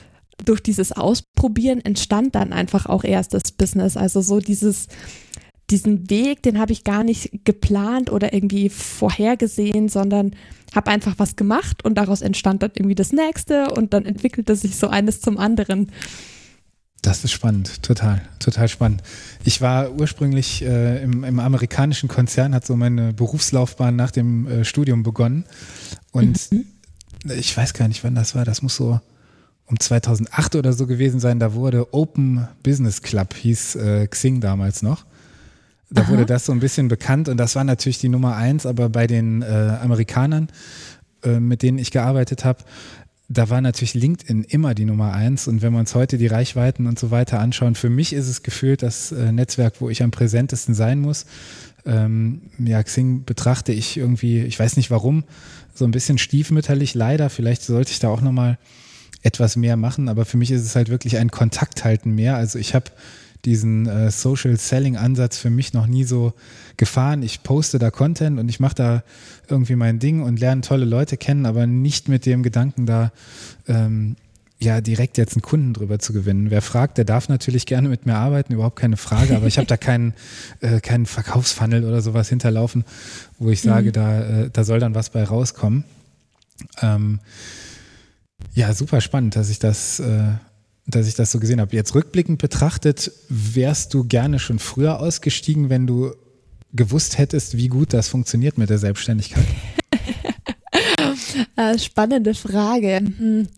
[0.44, 3.96] durch dieses Ausprobieren entstand dann einfach auch erst das Business.
[3.96, 4.88] Also so dieses
[5.70, 10.33] diesen Weg, den habe ich gar nicht geplant oder irgendwie vorhergesehen, sondern
[10.74, 14.76] habe einfach was gemacht und daraus entstand dann irgendwie das nächste und dann entwickelte sich
[14.76, 15.90] so eines zum anderen.
[17.02, 19.02] Das ist spannend, total, total spannend.
[19.44, 24.64] Ich war ursprünglich äh, im, im, amerikanischen Konzern, hat so meine Berufslaufbahn nach dem äh,
[24.64, 25.44] Studium begonnen
[26.12, 26.64] und mhm.
[27.31, 28.44] ich weiß gar nicht, wann das war.
[28.44, 29.00] Das muss so
[29.66, 31.38] um 2008 oder so gewesen sein.
[31.38, 35.05] Da wurde Open Business Club, hieß äh, Xing damals noch
[35.90, 36.09] Da Aha.
[36.09, 39.07] wurde das so ein bisschen bekannt und das war natürlich die Nummer eins, aber bei
[39.07, 39.46] den äh,
[39.81, 40.49] Amerikanern,
[41.22, 42.64] äh, mit denen ich gearbeitet habe,
[43.29, 45.49] da war natürlich LinkedIn immer die Nummer eins.
[45.49, 48.42] Und wenn wir uns heute die Reichweiten und so weiter anschauen, für mich ist es
[48.42, 51.27] gefühlt das äh, Netzwerk, wo ich am präsentesten sein muss.
[51.85, 55.25] Ähm, ja, Xing betrachte ich irgendwie, ich weiß nicht warum,
[55.75, 57.31] so ein bisschen stiefmütterlich leider.
[57.31, 58.59] Vielleicht sollte ich da auch nochmal
[59.22, 62.37] etwas mehr machen, aber für mich ist es halt wirklich ein Kontakt halten mehr.
[62.37, 62.90] Also ich habe
[63.46, 66.35] diesen äh, Social Selling Ansatz für mich noch nie so
[66.76, 67.22] gefahren.
[67.22, 69.02] Ich poste da Content und ich mache da
[69.48, 73.12] irgendwie mein Ding und lerne tolle Leute kennen, aber nicht mit dem Gedanken da
[73.68, 74.16] ähm,
[74.59, 76.50] ja direkt jetzt einen Kunden drüber zu gewinnen.
[76.50, 79.66] Wer fragt, der darf natürlich gerne mit mir arbeiten, überhaupt keine Frage, aber ich habe
[79.66, 80.14] da keinen,
[80.61, 82.85] äh, keinen Verkaufsfunnel oder sowas hinterlaufen,
[83.38, 83.92] wo ich sage, mhm.
[83.92, 85.85] da, äh, da soll dann was bei rauskommen.
[86.82, 87.20] Ähm,
[88.54, 90.32] ja, super spannend, dass ich das, äh,
[90.87, 91.75] dass ich das so gesehen habe.
[91.75, 96.14] Jetzt rückblickend betrachtet, wärst du gerne schon früher ausgestiegen, wenn du
[96.72, 99.46] gewusst hättest, wie gut das funktioniert mit der Selbstständigkeit?
[101.57, 102.99] Äh, spannende Frage.
[102.99, 103.49] Hm.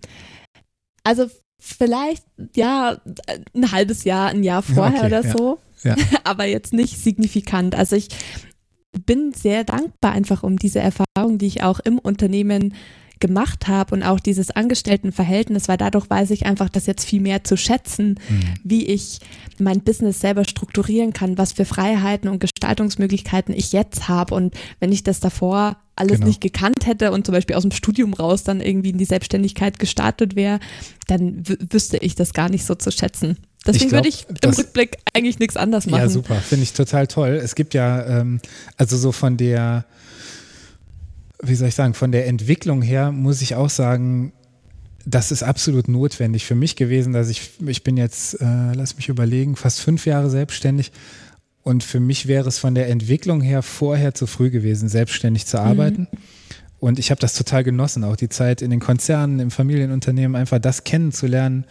[1.04, 3.00] Also vielleicht, ja,
[3.54, 5.96] ein halbes Jahr, ein Jahr vorher okay, oder ja, so, ja.
[6.24, 7.74] aber jetzt nicht signifikant.
[7.74, 8.08] Also ich
[9.04, 12.74] bin sehr dankbar einfach um diese Erfahrung, die ich auch im Unternehmen
[13.20, 17.44] gemacht habe und auch dieses Angestelltenverhältnis, weil dadurch weiß ich einfach das jetzt viel mehr
[17.44, 18.40] zu schätzen, mhm.
[18.64, 19.20] wie ich
[19.58, 24.34] mein Business selber strukturieren kann, was für Freiheiten und Gestaltungsmöglichkeiten ich jetzt habe.
[24.34, 26.28] Und wenn ich das davor alles genau.
[26.28, 29.78] nicht gekannt hätte und zum Beispiel aus dem Studium raus dann irgendwie in die Selbstständigkeit
[29.78, 30.60] gestartet wäre,
[31.08, 33.36] dann wüsste ich das gar nicht so zu schätzen.
[33.66, 36.02] Deswegen glaub, würde ich im Rückblick eigentlich nichts anders machen.
[36.02, 36.36] Ja, super.
[36.36, 37.40] Finde ich total toll.
[37.42, 38.40] Es gibt ja, ähm,
[38.76, 39.84] also so von der
[41.42, 44.32] wie soll ich sagen, von der Entwicklung her muss ich auch sagen,
[45.06, 49.08] das ist absolut notwendig für mich gewesen, dass ich, ich bin jetzt, äh, lass mich
[49.08, 50.92] überlegen, fast fünf Jahre selbstständig.
[51.62, 55.60] Und für mich wäre es von der Entwicklung her vorher zu früh gewesen, selbstständig zu
[55.60, 56.08] arbeiten.
[56.10, 56.18] Mhm.
[56.80, 60.58] Und ich habe das total genossen, auch die Zeit in den Konzernen, im Familienunternehmen, einfach
[60.58, 61.64] das kennenzulernen,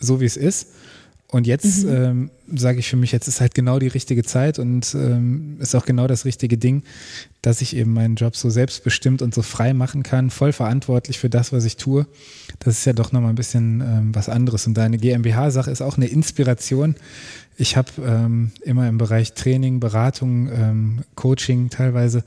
[0.00, 0.68] so wie es ist.
[1.32, 1.90] Und jetzt mhm.
[1.90, 5.74] ähm, sage ich für mich, jetzt ist halt genau die richtige Zeit und ähm, ist
[5.74, 6.82] auch genau das richtige Ding,
[7.40, 11.30] dass ich eben meinen Job so selbstbestimmt und so frei machen kann, voll verantwortlich für
[11.30, 12.06] das, was ich tue.
[12.58, 14.66] Das ist ja doch nochmal ein bisschen ähm, was anderes.
[14.66, 16.96] Und deine GmbH-Sache ist auch eine Inspiration.
[17.56, 22.24] Ich habe ähm, immer im Bereich Training, Beratung, ähm, Coaching teilweise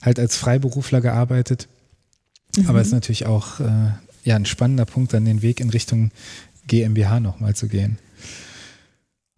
[0.00, 1.66] halt als Freiberufler gearbeitet.
[2.56, 2.68] Mhm.
[2.68, 3.64] Aber es ist natürlich auch äh,
[4.22, 6.12] ja, ein spannender Punkt, dann den Weg in Richtung
[6.68, 7.98] GmbH nochmal zu gehen.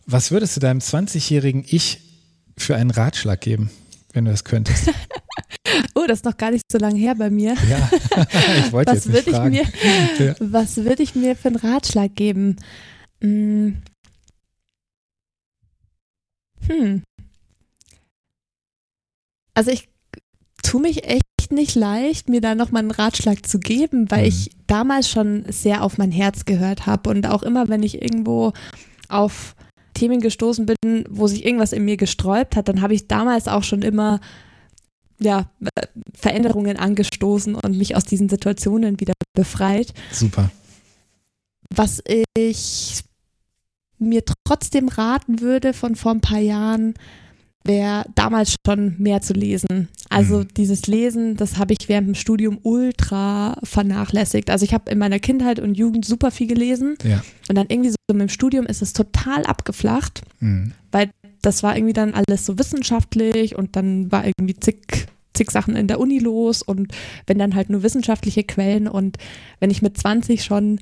[0.06, 2.00] Was würdest du deinem 20-jährigen Ich
[2.56, 3.70] für einen Ratschlag geben,
[4.12, 4.88] wenn du das könntest?
[5.96, 7.56] oh, das ist noch gar nicht so lange her bei mir.
[7.68, 7.90] Ja,
[8.58, 9.50] ich wollte jetzt nicht fragen.
[9.50, 9.64] Mir,
[10.18, 10.34] ja.
[10.38, 12.56] Was würde ich mir für einen Ratschlag geben?
[13.20, 13.82] Hm.
[16.68, 17.02] hm.
[19.54, 19.88] Also ich
[20.62, 24.28] tue mich echt nicht leicht, mir da nochmal einen Ratschlag zu geben, weil mhm.
[24.28, 28.52] ich damals schon sehr auf mein Herz gehört habe und auch immer, wenn ich irgendwo
[29.08, 29.55] auf
[29.96, 33.64] Themen gestoßen bin, wo sich irgendwas in mir gesträubt hat, dann habe ich damals auch
[33.64, 34.20] schon immer
[35.18, 35.50] ja,
[36.14, 39.94] Veränderungen angestoßen und mich aus diesen Situationen wieder befreit.
[40.12, 40.50] Super.
[41.74, 42.02] Was
[42.36, 43.02] ich
[43.98, 46.94] mir trotzdem raten würde von vor ein paar Jahren,
[47.66, 49.88] wäre damals schon mehr zu lesen.
[50.08, 50.48] Also mhm.
[50.56, 54.50] dieses Lesen, das habe ich während dem Studium ultra vernachlässigt.
[54.50, 57.22] Also ich habe in meiner Kindheit und Jugend super viel gelesen ja.
[57.48, 60.72] und dann irgendwie so im Studium ist es total abgeflacht, mhm.
[60.92, 61.10] weil
[61.42, 65.86] das war irgendwie dann alles so wissenschaftlich und dann war irgendwie zig zig Sachen in
[65.86, 66.92] der Uni los und
[67.26, 69.18] wenn dann halt nur wissenschaftliche Quellen und
[69.60, 70.80] wenn ich mit 20 schon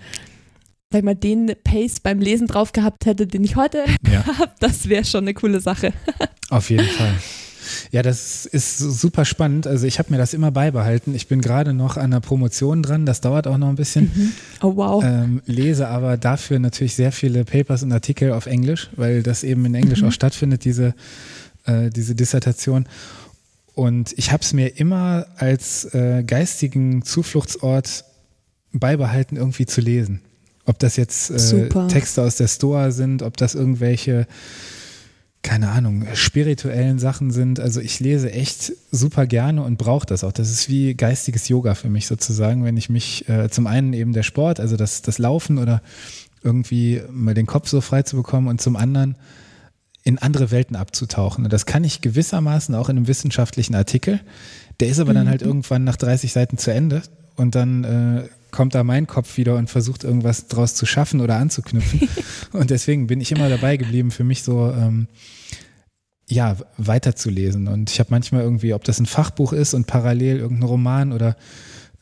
[0.94, 4.24] sag mal, den Pace beim Lesen drauf gehabt hätte, den ich heute ja.
[4.38, 5.92] habe, das wäre schon eine coole Sache.
[6.50, 7.14] Auf jeden Fall.
[7.90, 9.66] Ja, das ist super spannend.
[9.66, 11.14] Also ich habe mir das immer beibehalten.
[11.14, 13.06] Ich bin gerade noch an der Promotion dran.
[13.06, 14.12] Das dauert auch noch ein bisschen.
[14.14, 14.32] Mhm.
[14.62, 15.02] Oh wow.
[15.02, 19.64] Ähm, lese aber dafür natürlich sehr viele Papers und Artikel auf Englisch, weil das eben
[19.64, 20.08] in Englisch mhm.
[20.08, 20.94] auch stattfindet, diese,
[21.64, 22.86] äh, diese Dissertation.
[23.74, 28.04] Und ich habe es mir immer als äh, geistigen Zufluchtsort
[28.72, 30.20] beibehalten, irgendwie zu lesen.
[30.66, 34.26] Ob das jetzt äh, Texte aus der Stoa sind, ob das irgendwelche,
[35.42, 37.60] keine Ahnung, spirituellen Sachen sind.
[37.60, 40.32] Also ich lese echt super gerne und brauche das auch.
[40.32, 44.14] Das ist wie geistiges Yoga für mich sozusagen, wenn ich mich äh, zum einen eben
[44.14, 45.82] der Sport, also das, das Laufen oder
[46.42, 49.16] irgendwie mal den Kopf so frei zu bekommen und zum anderen
[50.04, 51.44] in andere Welten abzutauchen.
[51.44, 54.20] Und das kann ich gewissermaßen auch in einem wissenschaftlichen Artikel.
[54.80, 55.16] Der ist aber mhm.
[55.16, 57.02] dann halt irgendwann nach 30 Seiten zu Ende
[57.36, 61.36] und dann äh, kommt da mein Kopf wieder und versucht irgendwas draus zu schaffen oder
[61.36, 62.08] anzuknüpfen.
[62.52, 65.08] und deswegen bin ich immer dabei geblieben, für mich so ähm,
[66.28, 67.66] ja, weiterzulesen.
[67.66, 71.36] Und ich habe manchmal irgendwie, ob das ein Fachbuch ist und parallel irgendein Roman oder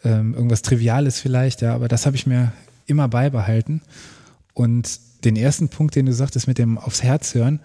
[0.05, 2.53] ähm, irgendwas Triviales vielleicht, ja, aber das habe ich mir
[2.87, 3.81] immer beibehalten.
[4.53, 7.61] Und den ersten Punkt, den du sagtest mit dem aufs Herz hören,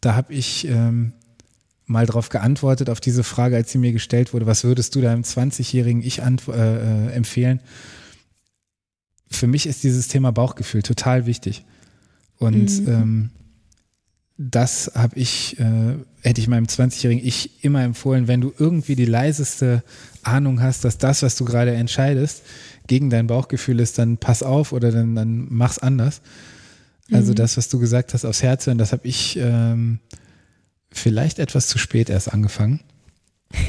[0.00, 1.12] da habe ich ähm,
[1.86, 5.22] mal darauf geantwortet, auf diese Frage, als sie mir gestellt wurde, was würdest du deinem
[5.22, 7.60] 20-jährigen Ich äh, äh, empfehlen?
[9.30, 11.64] Für mich ist dieses Thema Bauchgefühl total wichtig.
[12.38, 12.88] Und mhm.
[12.88, 13.30] ähm,
[14.36, 19.04] das habe ich, äh, hätte ich meinem 20-jährigen Ich immer empfohlen, wenn du irgendwie die
[19.04, 19.84] leiseste
[20.22, 22.42] Ahnung hast, dass das, was du gerade entscheidest,
[22.86, 26.20] gegen dein Bauchgefühl ist, dann pass auf oder dann, dann mach's anders.
[27.12, 27.36] Also mhm.
[27.36, 30.00] das, was du gesagt hast, aufs Herz hören, das habe ich ähm,
[30.90, 32.80] vielleicht etwas zu spät erst angefangen.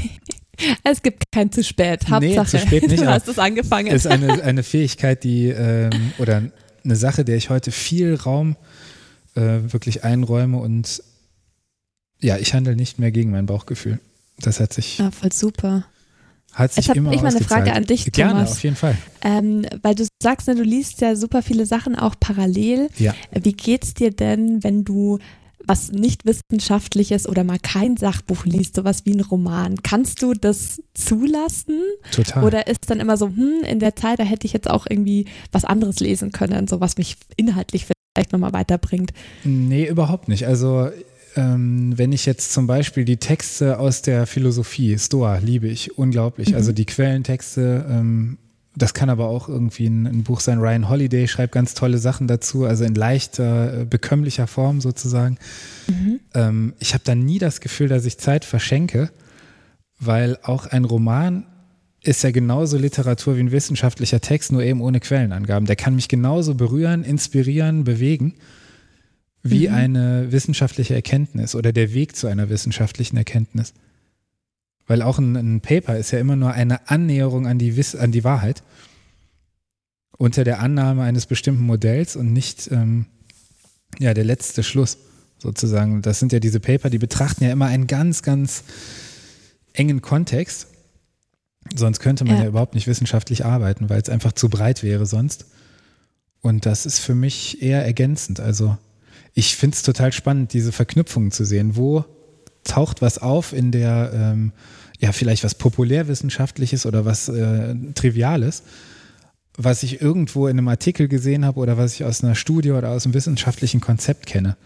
[0.84, 2.10] Es gibt kein zu spät.
[2.10, 3.88] Hauptsache, nee, zu spät nicht, du hast es angefangen.
[3.88, 6.44] Ist eine, eine Fähigkeit, die ähm, oder
[6.84, 8.56] eine Sache, der ich heute viel Raum
[9.36, 11.04] äh, wirklich einräume und
[12.22, 14.00] ja, ich handle nicht mehr gegen mein Bauchgefühl.
[14.40, 14.98] Das hat sich.
[14.98, 15.86] Ja, voll super.
[16.54, 18.16] Hat sich Jetzt habe ich mal eine Frage an dich, Thomas.
[18.16, 18.98] Gerne, auf jeden Fall.
[19.22, 22.90] Ähm, weil du sagst, ne, du liest ja super viele Sachen auch parallel.
[22.98, 23.14] Ja.
[23.32, 25.20] Wie geht's dir denn, wenn du
[25.68, 30.82] was nicht wissenschaftliches oder mal kein Sachbuch liest, sowas wie ein Roman, kannst du das
[30.94, 31.82] zulassen?
[32.12, 32.44] Total.
[32.44, 35.26] Oder ist dann immer so, hm, in der Zeit, da hätte ich jetzt auch irgendwie
[35.52, 39.12] was anderes lesen können, so was mich inhaltlich vielleicht nochmal weiterbringt?
[39.44, 40.48] Nee, überhaupt nicht.
[40.48, 40.90] Also
[41.36, 46.50] ähm, wenn ich jetzt zum Beispiel die Texte aus der Philosophie, Stoa, liebe ich unglaublich.
[46.50, 46.56] Mhm.
[46.56, 48.38] Also die Quellentexte, ähm,
[48.76, 50.60] das kann aber auch irgendwie ein, ein, Buch sein.
[50.60, 55.38] Ryan Holiday schreibt ganz tolle Sachen dazu, also in leichter, äh, bekömmlicher Form sozusagen.
[55.88, 56.20] Mhm.
[56.34, 59.12] Ähm, ich habe da nie das Gefühl, dass ich Zeit verschenke,
[60.00, 61.46] weil auch ein Roman
[62.04, 65.66] ist ja genauso Literatur wie ein wissenschaftlicher Text, nur eben ohne Quellenangaben.
[65.66, 68.36] Der kann mich genauso berühren, inspirieren, bewegen
[69.42, 69.76] wie mhm.
[69.76, 73.74] eine wissenschaftliche Erkenntnis oder der Weg zu einer wissenschaftlichen Erkenntnis.
[74.88, 78.12] Weil auch ein, ein Paper ist ja immer nur eine Annäherung an die, Wiss an
[78.12, 78.64] die Wahrheit
[80.18, 83.06] unter der Annahme eines bestimmten Modells und nicht ähm,
[84.00, 84.98] ja, der letzte Schluss
[85.40, 86.02] sozusagen.
[86.02, 88.64] Das sind ja diese Paper, die betrachten ja immer einen ganz, ganz
[89.74, 90.68] engen Kontext.
[91.76, 95.06] Sonst könnte man ja, ja überhaupt nicht wissenschaftlich arbeiten, weil es einfach zu breit wäre
[95.06, 95.46] sonst.
[96.42, 98.40] Und das ist für mich eher ergänzend.
[98.40, 98.78] Also
[99.34, 101.76] ich finde es total spannend, diese Verknüpfungen zu sehen.
[101.76, 102.06] Wo
[102.66, 104.52] taucht was auf in der, ähm,
[105.00, 108.64] ja, vielleicht was populärwissenschaftliches oder was äh, Triviales,
[109.58, 112.90] was ich irgendwo in einem Artikel gesehen habe oder was ich aus einer Studie oder
[112.90, 114.58] aus einem wissenschaftlichen Konzept kenne.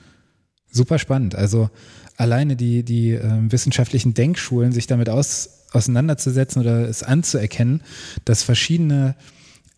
[0.72, 1.36] Super spannend.
[1.36, 1.70] Also
[2.18, 7.82] alleine die, die äh, wissenschaftlichen Denkschulen, sich damit aus, auseinanderzusetzen oder es anzuerkennen,
[8.26, 9.16] dass verschiedene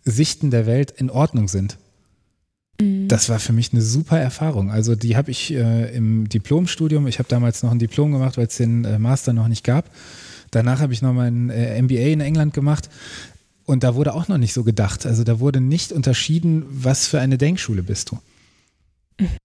[0.03, 1.77] Sichten der Welt in Ordnung sind.
[3.11, 4.71] Das war für mich eine super Erfahrung.
[4.71, 8.47] Also die habe ich äh, im Diplomstudium, ich habe damals noch ein Diplom gemacht, weil
[8.47, 9.89] es den äh, Master noch nicht gab.
[10.49, 12.89] Danach habe ich noch mein äh, MBA in England gemacht.
[13.65, 15.05] Und da wurde auch noch nicht so gedacht.
[15.05, 18.19] Also da wurde nicht unterschieden, was für eine Denkschule bist du.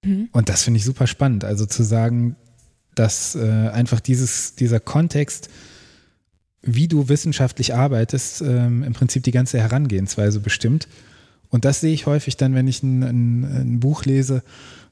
[0.05, 0.29] Mhm.
[0.31, 1.43] Und das finde ich super spannend.
[1.43, 2.37] Also zu sagen,
[2.95, 5.51] dass äh, einfach dieses, dieser Kontext,
[6.63, 10.87] wie du wissenschaftlich arbeitest, ähm, im Prinzip die ganze Herangehensweise bestimmt.
[11.57, 14.43] Und das sehe ich häufig dann, wenn ich ein, ein, ein Buch lese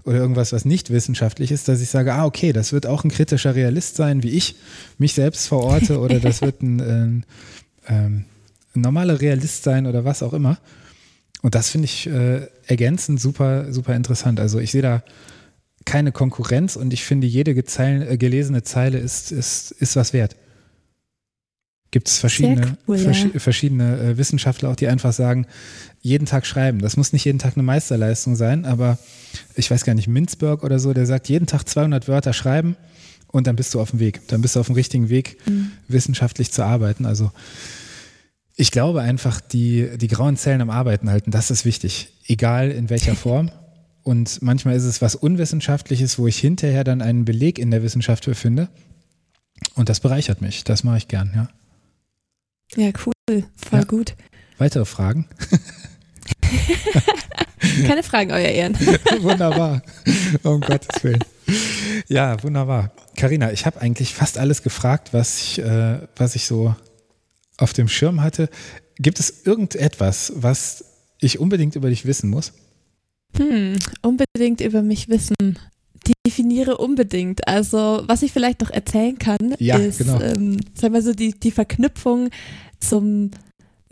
[0.05, 3.11] oder irgendwas, was nicht wissenschaftlich ist, dass ich sage, ah, okay, das wird auch ein
[3.11, 4.57] kritischer Realist sein, wie ich
[4.97, 7.27] mich selbst verorte, oder das wird ein, ein,
[7.87, 8.25] ähm,
[8.75, 10.57] ein normaler Realist sein oder was auch immer.
[11.43, 14.41] Und das finde ich äh, ergänzend super, super interessant.
[14.41, 15.03] Also ich sehe da
[15.85, 20.35] keine Konkurrenz und ich finde, jede gezeil, äh, gelesene Zeile ist, ist, ist was wert
[21.95, 23.39] gibt es verschiedene, cool, vers ja.
[23.39, 25.47] verschiedene äh, Wissenschaftler auch, die einfach sagen,
[26.01, 26.81] jeden Tag schreiben.
[26.81, 28.99] Das muss nicht jeden Tag eine Meisterleistung sein, aber
[29.55, 32.75] ich weiß gar nicht, Minzberg oder so, der sagt, jeden Tag 200 Wörter schreiben
[33.29, 34.27] und dann bist du auf dem Weg.
[34.27, 35.71] Dann bist du auf dem richtigen Weg, mhm.
[35.87, 37.07] wissenschaftlich zu arbeiten.
[37.07, 37.31] Also
[38.57, 42.09] ich glaube einfach, die, die grauen Zellen am Arbeiten halten, das ist wichtig.
[42.27, 43.53] Egal in welcher Form.
[44.03, 48.25] Und manchmal ist es was Unwissenschaftliches, wo ich hinterher dann einen Beleg in der Wissenschaft
[48.25, 48.69] für finde.
[49.77, 50.65] Und das bereichert mich.
[50.65, 51.49] Das mache ich gern, ja.
[52.77, 53.45] Ja, cool.
[53.57, 53.85] Voll ja.
[53.85, 54.17] gut.
[54.59, 55.27] Weitere Fragen?
[57.87, 58.75] Keine Fragen, euer Ehren.
[59.21, 59.83] wunderbar.
[60.43, 61.25] Um Gottes Willen.
[62.09, 62.93] Ja, wunderbar.
[63.17, 66.75] Karina, ich habe eigentlich fast alles gefragt, was ich, äh, was ich so
[67.57, 68.49] auf dem Schirm hatte.
[68.99, 70.85] Gibt es irgendetwas, was
[71.21, 72.53] ich unbedingt über dich wissen muss?
[73.37, 75.59] Hm, unbedingt über mich wissen.
[76.27, 77.47] Definiere unbedingt.
[77.47, 80.21] Also, was ich vielleicht noch erzählen kann, ja, ist, genau.
[80.21, 82.31] ähm, sag mal so, die, die Verknüpfung
[82.81, 83.31] zum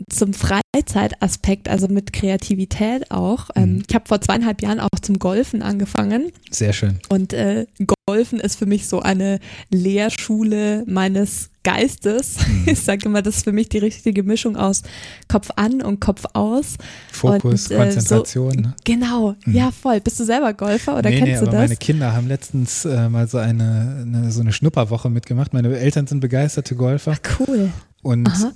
[0.09, 3.49] zum Freizeitaspekt, also mit Kreativität auch.
[3.55, 3.83] Ähm, mhm.
[3.87, 6.31] ich habe vor zweieinhalb Jahren auch zum Golfen angefangen.
[6.49, 6.99] Sehr schön.
[7.09, 7.65] Und äh,
[8.07, 12.37] Golfen ist für mich so eine Lehrschule meines Geistes.
[12.45, 12.63] Mhm.
[12.73, 14.81] Ich sage immer, das ist für mich die richtige Mischung aus
[15.27, 16.77] Kopf an und Kopf aus.
[17.11, 18.51] Fokus, und, äh, Konzentration.
[18.51, 18.75] So, ne?
[18.83, 19.53] genau, mhm.
[19.53, 20.01] ja voll.
[20.01, 21.69] Bist du selber Golfer oder nee, kennst nee, du aber das?
[21.69, 25.53] Meine Kinder haben letztens äh, mal so eine, eine, so eine Schnupperwoche mitgemacht.
[25.53, 27.15] Meine Eltern sind begeisterte Golfer.
[27.15, 27.71] Ach, cool.
[28.01, 28.51] Und Aha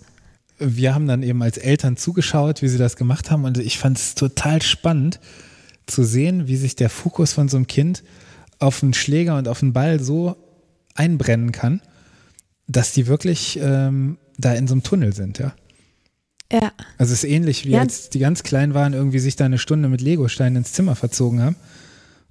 [0.59, 3.97] wir haben dann eben als Eltern zugeschaut, wie sie das gemacht haben und ich fand
[3.97, 5.19] es total spannend
[5.85, 8.03] zu sehen, wie sich der Fokus von so einem Kind
[8.59, 10.35] auf einen Schläger und auf einen Ball so
[10.95, 11.81] einbrennen kann,
[12.67, 15.53] dass die wirklich ähm, da in so einem Tunnel sind, ja.
[16.51, 16.71] Ja.
[16.97, 17.81] Also es ist ähnlich wie ja.
[17.81, 21.41] als die ganz klein waren, irgendwie sich da eine Stunde mit Legosteinen ins Zimmer verzogen
[21.41, 21.57] haben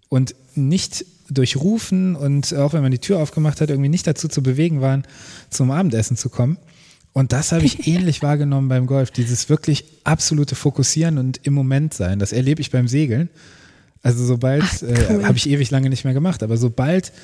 [0.08, 4.28] und nicht durch Rufen und auch wenn man die Tür aufgemacht hat, irgendwie nicht dazu
[4.28, 5.02] zu bewegen waren,
[5.50, 6.56] zum Abendessen zu kommen.
[7.16, 11.94] Und das habe ich ähnlich wahrgenommen beim Golf, dieses wirklich absolute Fokussieren und im Moment
[11.94, 12.18] sein.
[12.18, 13.30] Das erlebe ich beim Segeln.
[14.02, 15.20] Also sobald, Ach, äh, cool.
[15.22, 17.14] äh, habe ich ewig lange nicht mehr gemacht, aber sobald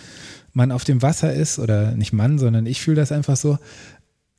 [0.54, 3.58] man auf dem Wasser ist, oder nicht Mann, sondern ich fühle das einfach so,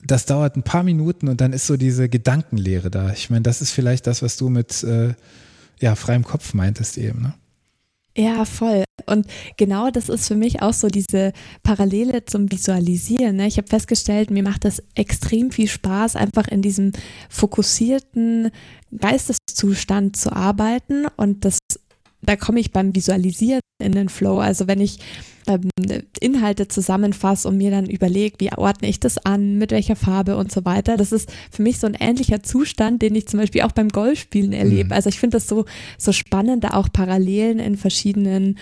[0.04, 3.12] das dauert ein paar Minuten und dann ist so diese Gedankenlehre da.
[3.12, 5.13] Ich meine, das ist vielleicht das, was du mit äh,
[5.80, 7.22] ja, freiem Kopf meintest eben.
[7.22, 7.34] Ne?
[8.15, 8.84] Ja, voll.
[9.08, 9.26] Und
[9.58, 13.38] genau das ist für mich auch so diese Parallele zum Visualisieren.
[13.38, 13.47] Ne?
[13.47, 16.91] Ich habe festgestellt, mir macht das extrem viel Spaß, einfach in diesem
[17.30, 18.52] fokussierten
[18.95, 21.08] Geisteszustand zu arbeiten.
[21.17, 21.58] Und das,
[22.25, 24.39] da komme ich beim Visualisieren in den Flow.
[24.39, 24.99] Also wenn ich
[25.47, 25.69] ähm,
[26.19, 30.51] Inhalte zusammenfasse und mir dann überlege, wie ordne ich das an, mit welcher Farbe und
[30.51, 30.97] so weiter.
[30.97, 34.53] Das ist für mich so ein ähnlicher Zustand, den ich zum Beispiel auch beim Golfspielen
[34.53, 34.86] erlebe.
[34.86, 34.91] Mhm.
[34.93, 35.65] Also ich finde das so,
[35.97, 38.57] so spannend, da auch Parallelen in verschiedenen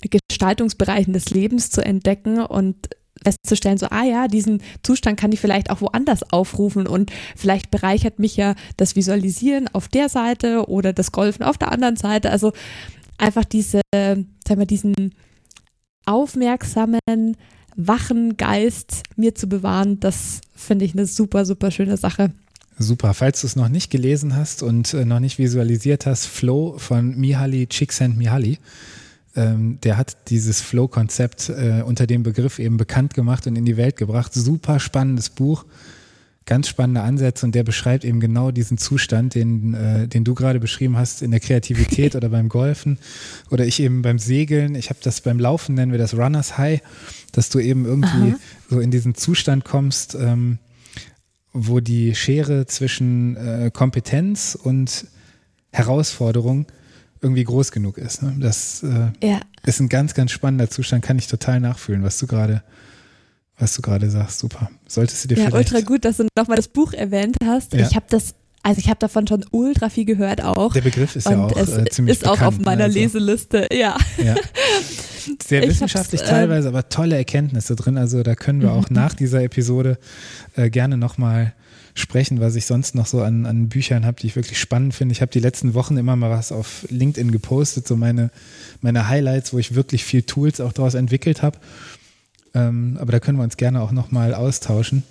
[0.00, 2.88] Gestaltungsbereichen des Lebens zu entdecken und
[3.22, 8.18] festzustellen, so, ah ja, diesen Zustand kann ich vielleicht auch woanders aufrufen und vielleicht bereichert
[8.18, 12.30] mich ja das Visualisieren auf der Seite oder das Golfen auf der anderen Seite.
[12.30, 12.52] Also
[13.22, 15.14] einfach diese, sagen wir, diesen
[16.04, 17.36] aufmerksamen,
[17.76, 22.32] wachen Geist mir zu bewahren, das finde ich eine super, super schöne Sache.
[22.78, 23.14] Super.
[23.14, 27.16] Falls du es noch nicht gelesen hast und äh, noch nicht visualisiert hast, Flow von
[27.16, 28.58] Mihaly Csikszentmihalyi.
[29.36, 33.76] Ähm, der hat dieses Flow-Konzept äh, unter dem Begriff eben bekannt gemacht und in die
[33.76, 34.34] Welt gebracht.
[34.34, 35.64] Super spannendes Buch
[36.46, 40.60] ganz spannende Ansätze und der beschreibt eben genau diesen Zustand, den, äh, den du gerade
[40.60, 42.98] beschrieben hast in der Kreativität oder beim Golfen
[43.50, 44.74] oder ich eben beim Segeln.
[44.74, 46.80] Ich habe das beim Laufen, nennen wir das Runners High,
[47.32, 48.38] dass du eben irgendwie Aha.
[48.68, 50.58] so in diesen Zustand kommst, ähm,
[51.52, 55.06] wo die Schere zwischen äh, Kompetenz und
[55.70, 56.66] Herausforderung
[57.20, 58.22] irgendwie groß genug ist.
[58.22, 58.34] Ne?
[58.40, 59.40] Das äh, ja.
[59.64, 62.62] ist ein ganz, ganz spannender Zustand, kann ich total nachfühlen, was du gerade
[63.58, 64.38] was du gerade sagst.
[64.38, 64.70] Super.
[64.86, 65.72] Solltest du dir ja, vielleicht.
[65.72, 67.74] ultra gut, dass du nochmal das Buch erwähnt hast.
[67.74, 67.86] Ja.
[67.86, 68.34] Ich habe das
[68.64, 70.72] also ich habe davon schon ultra viel gehört auch.
[70.72, 72.98] Der Begriff ist und ja auch es äh, ziemlich ist bekannt, auch auf meiner also.
[72.98, 73.96] Leseliste, ja.
[74.22, 74.36] ja.
[75.44, 77.98] Sehr wissenschaftlich ähm, teilweise, aber tolle Erkenntnisse drin.
[77.98, 78.94] Also da können wir auch mhm.
[78.94, 79.98] nach dieser Episode
[80.54, 81.54] äh, gerne nochmal
[81.94, 85.12] sprechen, was ich sonst noch so an, an Büchern habe, die ich wirklich spannend finde.
[85.12, 88.30] Ich habe die letzten Wochen immer mal was auf LinkedIn gepostet, so meine,
[88.80, 91.58] meine Highlights, wo ich wirklich viel Tools auch daraus entwickelt habe.
[92.54, 95.02] Ähm, aber da können wir uns gerne auch nochmal austauschen.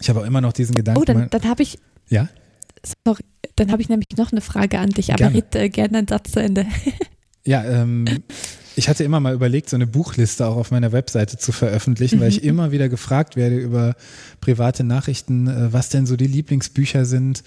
[0.00, 1.00] Ich habe auch immer noch diesen Gedanken.
[1.00, 1.78] Oh, dann, dann habe ich.
[2.08, 2.28] Ja?
[3.04, 3.24] Sorry,
[3.56, 5.36] dann habe ich nämlich noch eine Frage an dich, aber gerne.
[5.36, 6.66] red äh, gerne einen Satz zu Ende.
[7.44, 8.06] ja, ähm,
[8.76, 12.22] ich hatte immer mal überlegt, so eine Buchliste auch auf meiner Webseite zu veröffentlichen, mhm.
[12.22, 12.48] weil ich mhm.
[12.48, 13.94] immer wieder gefragt werde über
[14.40, 17.42] private Nachrichten, äh, was denn so die Lieblingsbücher sind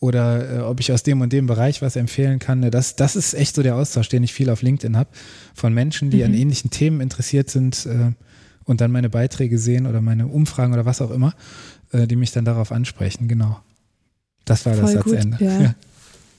[0.00, 2.68] oder äh, ob ich aus dem und dem Bereich was empfehlen kann.
[2.70, 5.10] Das, das ist echt so der Austausch, den ich viel auf LinkedIn habe,
[5.54, 6.24] von Menschen, die mhm.
[6.24, 7.86] an ähnlichen Themen interessiert sind.
[7.86, 8.12] Äh,
[8.64, 11.34] und dann meine Beiträge sehen oder meine Umfragen oder was auch immer,
[11.92, 13.28] äh, die mich dann darauf ansprechen.
[13.28, 13.60] Genau.
[14.44, 15.36] Das war Voll das Satzende.
[15.36, 15.60] Gut, ja.
[15.60, 15.74] ja.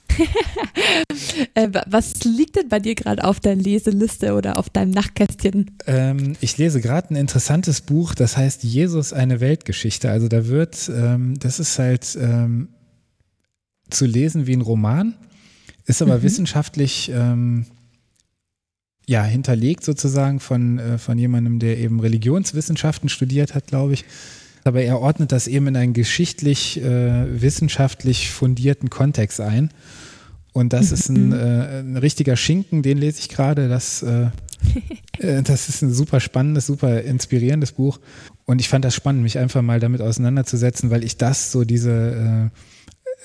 [1.55, 5.71] äh, was liegt denn bei dir gerade auf der Leseliste oder auf deinem Nachtkästchen?
[5.88, 10.12] Ähm, ich lese gerade ein interessantes Buch, das heißt Jesus eine Weltgeschichte.
[10.12, 12.69] Also da wird, ähm, das ist halt ähm,
[13.89, 15.15] zu lesen wie ein Roman,
[15.86, 16.23] ist aber mhm.
[16.23, 17.65] wissenschaftlich ähm,
[19.07, 24.05] ja, hinterlegt sozusagen von, äh, von jemandem, der eben Religionswissenschaften studiert hat, glaube ich.
[24.63, 29.71] Aber er ordnet das eben in einen geschichtlich, äh, wissenschaftlich fundierten Kontext ein.
[30.53, 33.67] Und das ist ein, äh, ein richtiger Schinken, den lese ich gerade.
[33.67, 34.27] Das, äh,
[35.17, 37.99] äh, das ist ein super spannendes, super inspirierendes Buch.
[38.45, 42.51] Und ich fand das spannend, mich einfach mal damit auseinanderzusetzen, weil ich das so diese,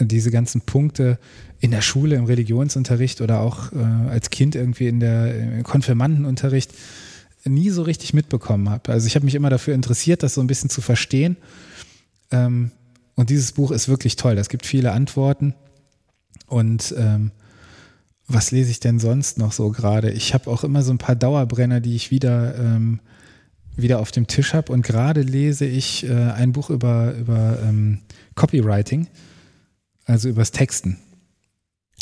[0.01, 1.18] diese ganzen Punkte
[1.61, 3.76] in der Schule, im Religionsunterricht oder auch äh,
[4.11, 6.72] als Kind irgendwie in der Konfirmandenunterricht
[7.44, 8.92] nie so richtig mitbekommen habe.
[8.92, 11.36] Also ich habe mich immer dafür interessiert, das so ein bisschen zu verstehen.
[12.30, 12.70] Ähm,
[13.14, 14.38] Und dieses Buch ist wirklich toll.
[14.38, 15.55] Es gibt viele Antworten.
[16.46, 17.32] Und ähm,
[18.28, 20.11] was lese ich denn sonst noch so gerade?
[20.12, 23.01] Ich habe auch immer so ein paar Dauerbrenner, die ich wieder, ähm,
[23.74, 24.72] wieder auf dem Tisch habe.
[24.72, 27.99] Und gerade lese ich äh, ein Buch über, über ähm,
[28.36, 29.09] Copywriting,
[30.09, 30.98] also übers Texten.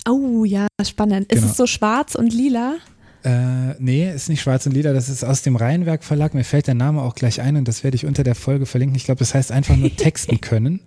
[0.08, 1.28] Oh ja, spannend.
[1.28, 1.44] Genau.
[1.44, 2.76] Ist es so schwarz und lila?
[3.24, 6.32] Äh, nee, ist nicht Schwarz und Lila, das ist aus dem Reihenwerk Verlag.
[6.32, 8.94] Mir fällt der Name auch gleich ein und das werde ich unter der Folge verlinken.
[8.94, 10.78] Ich glaube, das heißt einfach nur texten können.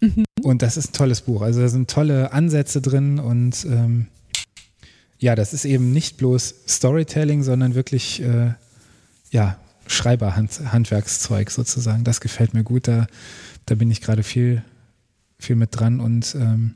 [0.00, 0.24] Mhm.
[0.42, 1.42] Und das ist ein tolles Buch.
[1.42, 4.08] Also da sind tolle Ansätze drin und ähm,
[5.20, 8.54] ja, das ist eben nicht bloß Storytelling, sondern wirklich äh,
[9.30, 9.56] ja,
[9.86, 12.02] Schreiberhandwerkszeug sozusagen.
[12.02, 12.88] Das gefällt mir gut.
[12.88, 13.06] Da,
[13.66, 14.64] da bin ich gerade viel,
[15.42, 16.74] viel mit dran und ähm,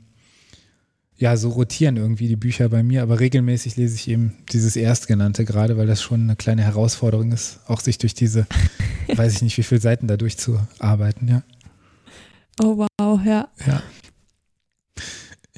[1.17, 5.45] ja, so rotieren irgendwie die Bücher bei mir, aber regelmäßig lese ich eben dieses Erstgenannte
[5.45, 8.47] gerade, weil das schon eine kleine Herausforderung ist, auch sich durch diese,
[9.15, 11.43] weiß ich nicht, wie viele Seiten da durchzuarbeiten, ja.
[12.61, 13.47] Oh wow, ja.
[13.65, 13.83] Ja.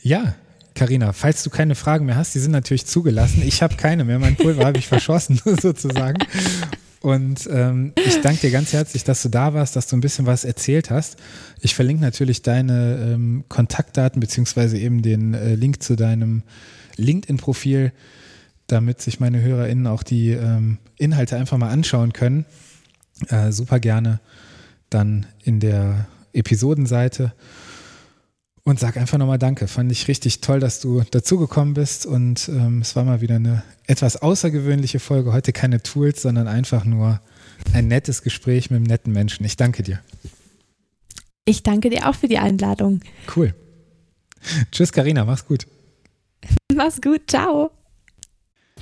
[0.01, 0.35] Ja,
[0.77, 3.41] Karina, falls du keine Fragen mehr hast, die sind natürlich zugelassen.
[3.43, 4.19] Ich habe keine mehr.
[4.19, 6.19] Mein Pulver habe ich verschossen, sozusagen.
[7.07, 10.25] Und ähm, ich danke dir ganz herzlich, dass du da warst, dass du ein bisschen
[10.25, 11.15] was erzählt hast.
[11.61, 16.43] Ich verlinke natürlich deine ähm, Kontaktdaten beziehungsweise eben den äh, Link zu deinem
[16.97, 17.93] LinkedIn-Profil,
[18.67, 22.43] damit sich meine HörerInnen auch die ähm, Inhalte einfach mal anschauen können.
[23.29, 24.19] Äh, super gerne
[24.89, 27.31] dann in der Episodenseite.
[28.67, 29.65] Und sag einfach nochmal Danke.
[29.69, 32.05] Fand ich richtig toll, dass du dazugekommen bist.
[32.05, 35.31] Und ähm, es war mal wieder eine etwas außergewöhnliche Folge.
[35.31, 37.21] Heute keine Tools, sondern einfach nur
[37.71, 39.45] ein nettes Gespräch mit einem netten Menschen.
[39.45, 40.01] Ich danke dir.
[41.45, 42.99] Ich danke dir auch für die Einladung.
[43.33, 43.55] Cool.
[44.73, 45.23] Tschüss, Karina.
[45.23, 45.65] Mach's gut.
[46.75, 47.21] Mach's gut.
[47.29, 47.71] Ciao.